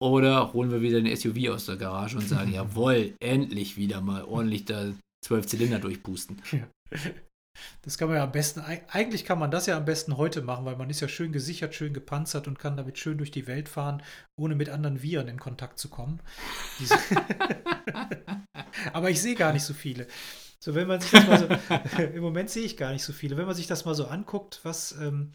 Oder 0.00 0.52
holen 0.52 0.72
wir 0.72 0.82
wieder 0.82 0.98
ein 0.98 1.16
SUV 1.16 1.50
aus 1.50 1.66
der 1.66 1.76
Garage 1.76 2.16
und 2.16 2.26
sagen, 2.26 2.52
jawohl, 2.54 3.14
endlich 3.20 3.76
wieder 3.76 4.00
mal 4.00 4.24
ordentlich 4.24 4.64
da 4.64 4.92
zwölf 5.24 5.46
Zylinder 5.46 5.78
durchpusten. 5.78 6.42
Ja. 6.50 6.68
Das 7.82 7.98
kann 7.98 8.08
man 8.08 8.16
ja 8.16 8.24
am 8.24 8.32
besten, 8.32 8.60
eigentlich 8.60 9.24
kann 9.24 9.38
man 9.38 9.50
das 9.50 9.66
ja 9.66 9.76
am 9.76 9.84
besten 9.84 10.16
heute 10.16 10.42
machen, 10.42 10.64
weil 10.64 10.76
man 10.76 10.90
ist 10.90 11.00
ja 11.00 11.08
schön 11.08 11.32
gesichert, 11.32 11.74
schön 11.74 11.92
gepanzert 11.92 12.48
und 12.48 12.58
kann 12.58 12.76
damit 12.76 12.98
schön 12.98 13.18
durch 13.18 13.30
die 13.30 13.46
Welt 13.46 13.68
fahren, 13.68 14.02
ohne 14.36 14.54
mit 14.54 14.68
anderen 14.68 15.02
Viren 15.02 15.28
in 15.28 15.38
Kontakt 15.38 15.78
zu 15.78 15.88
kommen. 15.88 16.20
Aber 18.92 19.10
ich 19.10 19.20
sehe 19.20 19.34
gar 19.34 19.52
nicht 19.52 19.64
so 19.64 19.74
viele. 19.74 20.06
So, 20.60 20.74
wenn 20.74 20.86
man 20.86 21.00
sich 21.00 21.10
das 21.10 21.26
mal 21.26 21.38
so, 21.38 21.98
im 22.02 22.22
Moment 22.22 22.50
sehe 22.50 22.64
ich 22.64 22.76
gar 22.76 22.92
nicht 22.92 23.02
so 23.02 23.12
viele. 23.12 23.36
Wenn 23.36 23.46
man 23.46 23.56
sich 23.56 23.66
das 23.66 23.84
mal 23.84 23.94
so 23.94 24.06
anguckt, 24.06 24.60
was 24.62 24.92
ähm, 24.92 25.34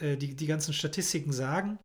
äh, 0.00 0.16
die, 0.16 0.36
die 0.36 0.46
ganzen 0.46 0.72
Statistiken 0.72 1.32
sagen, 1.32 1.78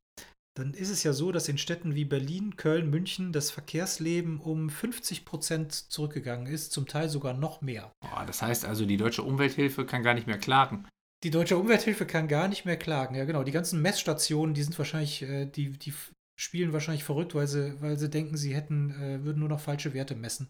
dann 0.57 0.73
ist 0.73 0.89
es 0.89 1.03
ja 1.03 1.13
so, 1.13 1.31
dass 1.31 1.47
in 1.47 1.57
Städten 1.57 1.95
wie 1.95 2.05
Berlin, 2.05 2.57
Köln, 2.57 2.89
München 2.89 3.31
das 3.31 3.51
Verkehrsleben 3.51 4.39
um 4.39 4.69
50 4.69 5.23
Prozent 5.23 5.73
zurückgegangen 5.73 6.47
ist, 6.47 6.71
zum 6.71 6.87
Teil 6.87 7.09
sogar 7.09 7.33
noch 7.33 7.61
mehr. 7.61 7.91
Oh, 8.03 8.25
das 8.27 8.41
heißt 8.41 8.65
also, 8.65 8.85
die 8.85 8.97
deutsche 8.97 9.23
Umwelthilfe 9.23 9.85
kann 9.85 10.03
gar 10.03 10.13
nicht 10.13 10.27
mehr 10.27 10.37
klagen. 10.37 10.87
Die 11.23 11.29
deutsche 11.29 11.57
Umwelthilfe 11.57 12.05
kann 12.05 12.27
gar 12.27 12.47
nicht 12.47 12.65
mehr 12.65 12.77
klagen, 12.77 13.15
ja 13.15 13.25
genau. 13.25 13.43
Die 13.43 13.51
ganzen 13.51 13.81
Messstationen, 13.81 14.53
die 14.53 14.63
sind 14.63 14.77
wahrscheinlich, 14.77 15.21
äh, 15.21 15.45
die, 15.45 15.71
die 15.71 15.93
spielen 16.39 16.73
wahrscheinlich 16.73 17.03
verrückt, 17.03 17.35
weil 17.35 17.47
sie, 17.47 17.79
weil 17.81 17.97
sie 17.97 18.09
denken, 18.09 18.35
sie 18.35 18.55
hätten, 18.55 18.89
äh, 18.91 19.23
würden 19.23 19.39
nur 19.39 19.49
noch 19.49 19.59
falsche 19.59 19.93
Werte 19.93 20.15
messen. 20.15 20.49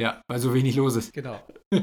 Ja, 0.00 0.22
weil 0.28 0.38
so 0.38 0.54
wenig 0.54 0.76
los 0.76 0.96
ist. 0.96 1.12
Genau. 1.12 1.40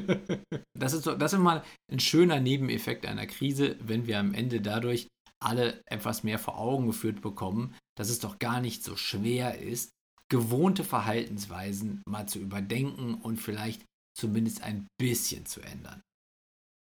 Das 0.78 0.92
ist, 0.92 1.04
so, 1.04 1.16
das 1.16 1.32
ist 1.32 1.40
mal 1.40 1.64
ein 1.90 2.02
schöner 2.02 2.42
Nebeneffekt 2.42 3.06
einer 3.06 3.26
Krise, 3.26 3.78
wenn 3.80 4.08
wir 4.08 4.20
am 4.20 4.34
Ende 4.34 4.60
dadurch 4.60 5.08
alle 5.46 5.82
etwas 5.86 6.24
mehr 6.24 6.40
vor 6.40 6.58
Augen 6.58 6.88
geführt 6.88 7.22
bekommen, 7.22 7.76
dass 7.98 8.10
es 8.10 8.20
doch 8.20 8.40
gar 8.40 8.62
nicht 8.62 8.84
so 8.84 8.96
schwer 8.96 9.60
ist, 9.60 9.92
gewohnte 10.30 10.84
Verhaltensweisen 10.84 12.02
mal 12.08 12.28
zu 12.28 12.40
überdenken 12.40 13.16
und 13.16 13.38
vielleicht 13.38 13.86
zumindest 14.18 14.62
ein 14.64 14.88
bisschen 15.00 15.46
zu 15.46 15.62
ändern. 15.62 16.02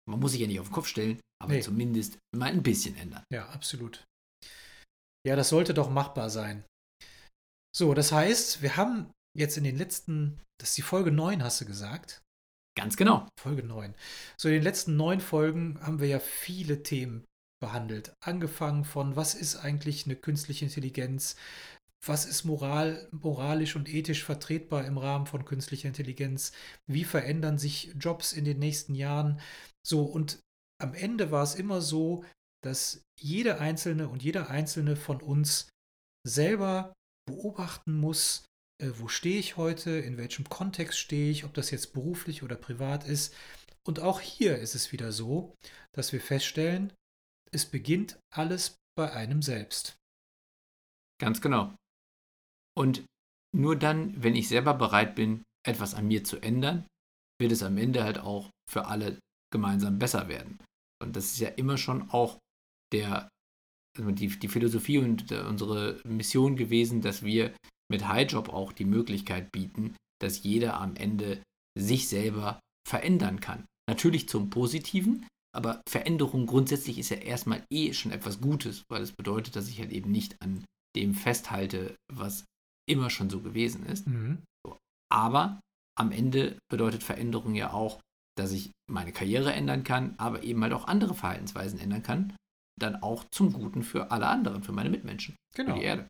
Man 0.10 0.20
muss 0.20 0.32
sich 0.32 0.42
ja 0.42 0.48
nicht 0.48 0.60
auf 0.60 0.68
den 0.68 0.74
Kopf 0.74 0.88
stellen, 0.88 1.20
aber 1.42 1.54
nee. 1.54 1.62
zumindest 1.62 2.20
mal 2.36 2.52
ein 2.52 2.64
bisschen 2.64 2.96
ändern. 2.98 3.24
Ja, 3.32 3.50
absolut. 3.50 4.04
Ja, 5.26 5.36
das 5.36 5.50
sollte 5.50 5.74
doch 5.74 5.90
machbar 5.90 6.30
sein. 6.30 6.64
So, 7.76 7.94
das 7.94 8.12
heißt, 8.12 8.62
wir 8.62 8.76
haben 8.76 9.12
jetzt 9.38 9.58
in 9.58 9.64
den 9.64 9.78
letzten, 9.78 10.42
das 10.60 10.70
ist 10.70 10.78
die 10.78 10.84
Folge 10.84 11.12
9, 11.12 11.44
hast 11.44 11.62
du 11.62 11.66
gesagt? 11.66 12.22
Ganz 12.78 12.98
genau. 12.98 13.28
Folge 13.40 13.64
9. 13.64 13.94
So, 14.38 14.50
in 14.50 14.56
den 14.56 14.64
letzten 14.64 14.98
neun 14.98 15.22
Folgen 15.22 15.80
haben 15.82 16.00
wir 16.00 16.08
ja 16.08 16.20
viele 16.20 16.84
Themen 16.84 17.26
behandelt. 17.62 18.14
Angefangen 18.20 18.84
von, 18.84 19.16
was 19.16 19.34
ist 19.34 19.56
eigentlich 19.56 20.06
eine 20.06 20.18
künstliche 20.18 20.66
Intelligenz? 20.66 21.38
Was 22.04 22.26
ist 22.26 22.44
moral, 22.44 23.08
moralisch 23.12 23.76
und 23.76 23.88
ethisch 23.88 24.24
vertretbar 24.24 24.86
im 24.86 24.98
Rahmen 24.98 25.28
von 25.28 25.46
künstlicher 25.46 25.88
Intelligenz? 25.88 26.52
Wie 26.88 27.06
verändern 27.06 27.58
sich 27.58 27.94
Jobs 27.98 28.34
in 28.34 28.44
den 28.44 28.60
nächsten 28.60 28.96
Jahren? 28.96 29.40
So, 29.88 30.04
und 30.04 30.40
am 30.82 30.94
Ende 30.96 31.32
war 31.32 31.44
es 31.44 31.56
immer 31.56 31.80
so, 31.80 32.26
dass 32.64 33.04
jede 33.20 33.60
einzelne 33.60 34.10
und 34.10 34.24
jeder 34.24 34.50
einzelne 34.50 34.96
von 34.96 35.22
uns 35.22 35.70
selber 36.28 36.94
beobachten 37.28 37.94
muss, 37.94 38.46
äh, 38.82 38.90
wo 38.96 39.08
stehe 39.08 39.40
ich 39.40 39.58
heute, 39.58 39.92
in 39.92 40.18
welchem 40.18 40.50
Kontext 40.50 40.98
stehe 40.98 41.32
ich, 41.32 41.46
ob 41.46 41.54
das 41.54 41.70
jetzt 41.70 41.94
beruflich 41.94 42.42
oder 42.42 42.56
privat 42.56 43.08
ist. 43.08 43.34
Und 43.88 44.00
auch 44.00 44.20
hier 44.20 44.58
ist 44.58 44.76
es 44.76 44.92
wieder 44.92 45.12
so, 45.12 45.56
dass 45.96 46.14
wir 46.14 46.22
feststellen, 46.22 46.94
es 47.54 47.66
beginnt 47.66 48.20
alles 48.34 48.76
bei 48.96 49.12
einem 49.12 49.42
selbst. 49.42 49.96
Ganz 51.20 51.42
genau. 51.42 51.76
Und 52.78 53.06
nur 53.56 53.76
dann, 53.76 54.22
wenn 54.22 54.36
ich 54.36 54.48
selber 54.48 54.74
bereit 54.74 55.16
bin, 55.16 55.44
etwas 55.66 55.94
an 55.94 56.08
mir 56.08 56.24
zu 56.24 56.40
ändern, 56.40 56.86
wird 57.40 57.52
es 57.52 57.64
am 57.64 57.78
Ende 57.78 58.04
halt 58.04 58.20
auch 58.20 58.50
für 58.70 58.86
alle 58.86 59.20
gemeinsam 59.52 60.00
besser 60.00 60.28
werden. 60.28 60.60
Und 61.02 61.16
das 61.16 61.26
ist 61.26 61.40
ja 61.40 61.50
immer 61.50 61.78
schon 61.78 62.10
auch 62.10 62.40
der, 62.94 63.30
also 63.98 64.12
die, 64.12 64.28
die 64.28 64.48
Philosophie 64.48 65.00
und 65.00 65.32
der, 65.32 65.48
unsere 65.48 66.00
Mission 66.06 66.56
gewesen, 66.56 67.02
dass 67.02 67.24
wir 67.24 67.54
mit 67.92 68.08
Highjob 68.08 68.50
auch 68.50 68.72
die 68.72 68.86
Möglichkeit 68.86 69.52
bieten, 69.52 69.96
dass 70.22 70.44
jeder 70.44 70.80
am 70.80 70.96
Ende 70.96 71.44
sich 71.78 72.08
selber 72.08 72.60
verändern 72.88 73.40
kann. 73.42 73.66
Natürlich 73.90 74.30
zum 74.30 74.50
Positiven, 74.50 75.28
aber 75.54 75.82
Veränderung 75.88 76.46
grundsätzlich 76.46 76.98
ist 76.98 77.10
ja 77.10 77.18
erstmal 77.18 77.64
eh 77.72 77.94
schon 77.94 78.12
etwas 78.12 78.40
Gutes, 78.40 78.84
weil 78.90 79.02
es 79.02 79.12
bedeutet, 79.12 79.56
dass 79.56 79.68
ich 79.68 79.80
halt 79.80 79.92
eben 79.92 80.12
nicht 80.12 80.42
an 80.42 80.64
dem 80.96 81.14
festhalte, 81.14 81.96
was 82.12 82.46
immer 82.90 83.10
schon 83.10 83.30
so 83.30 83.42
gewesen 83.42 83.86
ist. 83.86 84.08
Mhm. 84.08 84.44
Aber 85.12 85.60
am 85.98 86.12
Ende 86.12 86.58
bedeutet 86.70 87.04
Veränderung 87.04 87.56
ja 87.56 87.74
auch, 87.74 88.00
dass 88.38 88.54
ich 88.54 88.72
meine 88.90 89.12
Karriere 89.12 89.54
ändern 89.54 89.84
kann, 89.84 90.16
aber 90.18 90.44
eben 90.44 90.62
halt 90.64 90.74
auch 90.74 90.88
andere 90.88 91.14
Verhaltensweisen 91.14 91.80
ändern 91.80 92.04
kann. 92.04 92.36
Dann 92.80 92.96
auch 92.96 93.26
zum 93.32 93.52
Guten 93.52 93.84
für 93.84 94.12
alle 94.12 94.28
anderen, 94.28 94.64
für 94.64 94.72
meine 94.72 94.90
Mitmenschen, 94.90 95.36
genau. 95.54 95.74
für 95.74 95.80
die 95.80 95.86
Erde. 95.86 96.08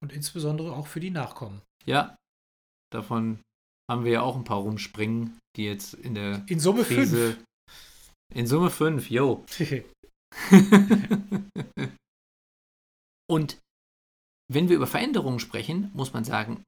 Und 0.00 0.12
insbesondere 0.12 0.74
auch 0.74 0.86
für 0.86 1.00
die 1.00 1.10
Nachkommen. 1.10 1.60
Ja, 1.84 2.16
davon 2.90 3.40
haben 3.90 4.04
wir 4.04 4.12
ja 4.12 4.22
auch 4.22 4.36
ein 4.36 4.44
paar 4.44 4.58
rumspringen, 4.58 5.38
die 5.56 5.64
jetzt 5.64 5.94
in 5.94 6.14
der 6.14 6.44
in 6.48 6.58
Summe 6.58 6.82
Krise. 6.84 7.34
Fünf. 7.34 7.44
In 8.34 8.46
Summe 8.46 8.70
fünf, 8.70 9.10
yo. 9.10 9.44
Und 13.28 13.58
wenn 14.50 14.68
wir 14.68 14.76
über 14.76 14.86
Veränderungen 14.86 15.38
sprechen, 15.38 15.90
muss 15.94 16.12
man 16.12 16.24
sagen, 16.24 16.62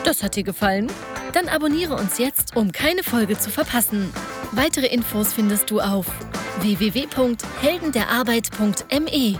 Das 0.03 0.23
hat 0.23 0.35
dir 0.35 0.41
gefallen? 0.41 0.91
Dann 1.33 1.47
abonniere 1.47 1.93
uns 1.93 2.17
jetzt, 2.17 2.55
um 2.55 2.71
keine 2.71 3.03
Folge 3.03 3.37
zu 3.37 3.51
verpassen. 3.51 4.11
Weitere 4.51 4.87
Infos 4.87 5.31
findest 5.31 5.69
du 5.69 5.79
auf 5.79 6.07
www.heldenderarbeit.me. 6.61 9.39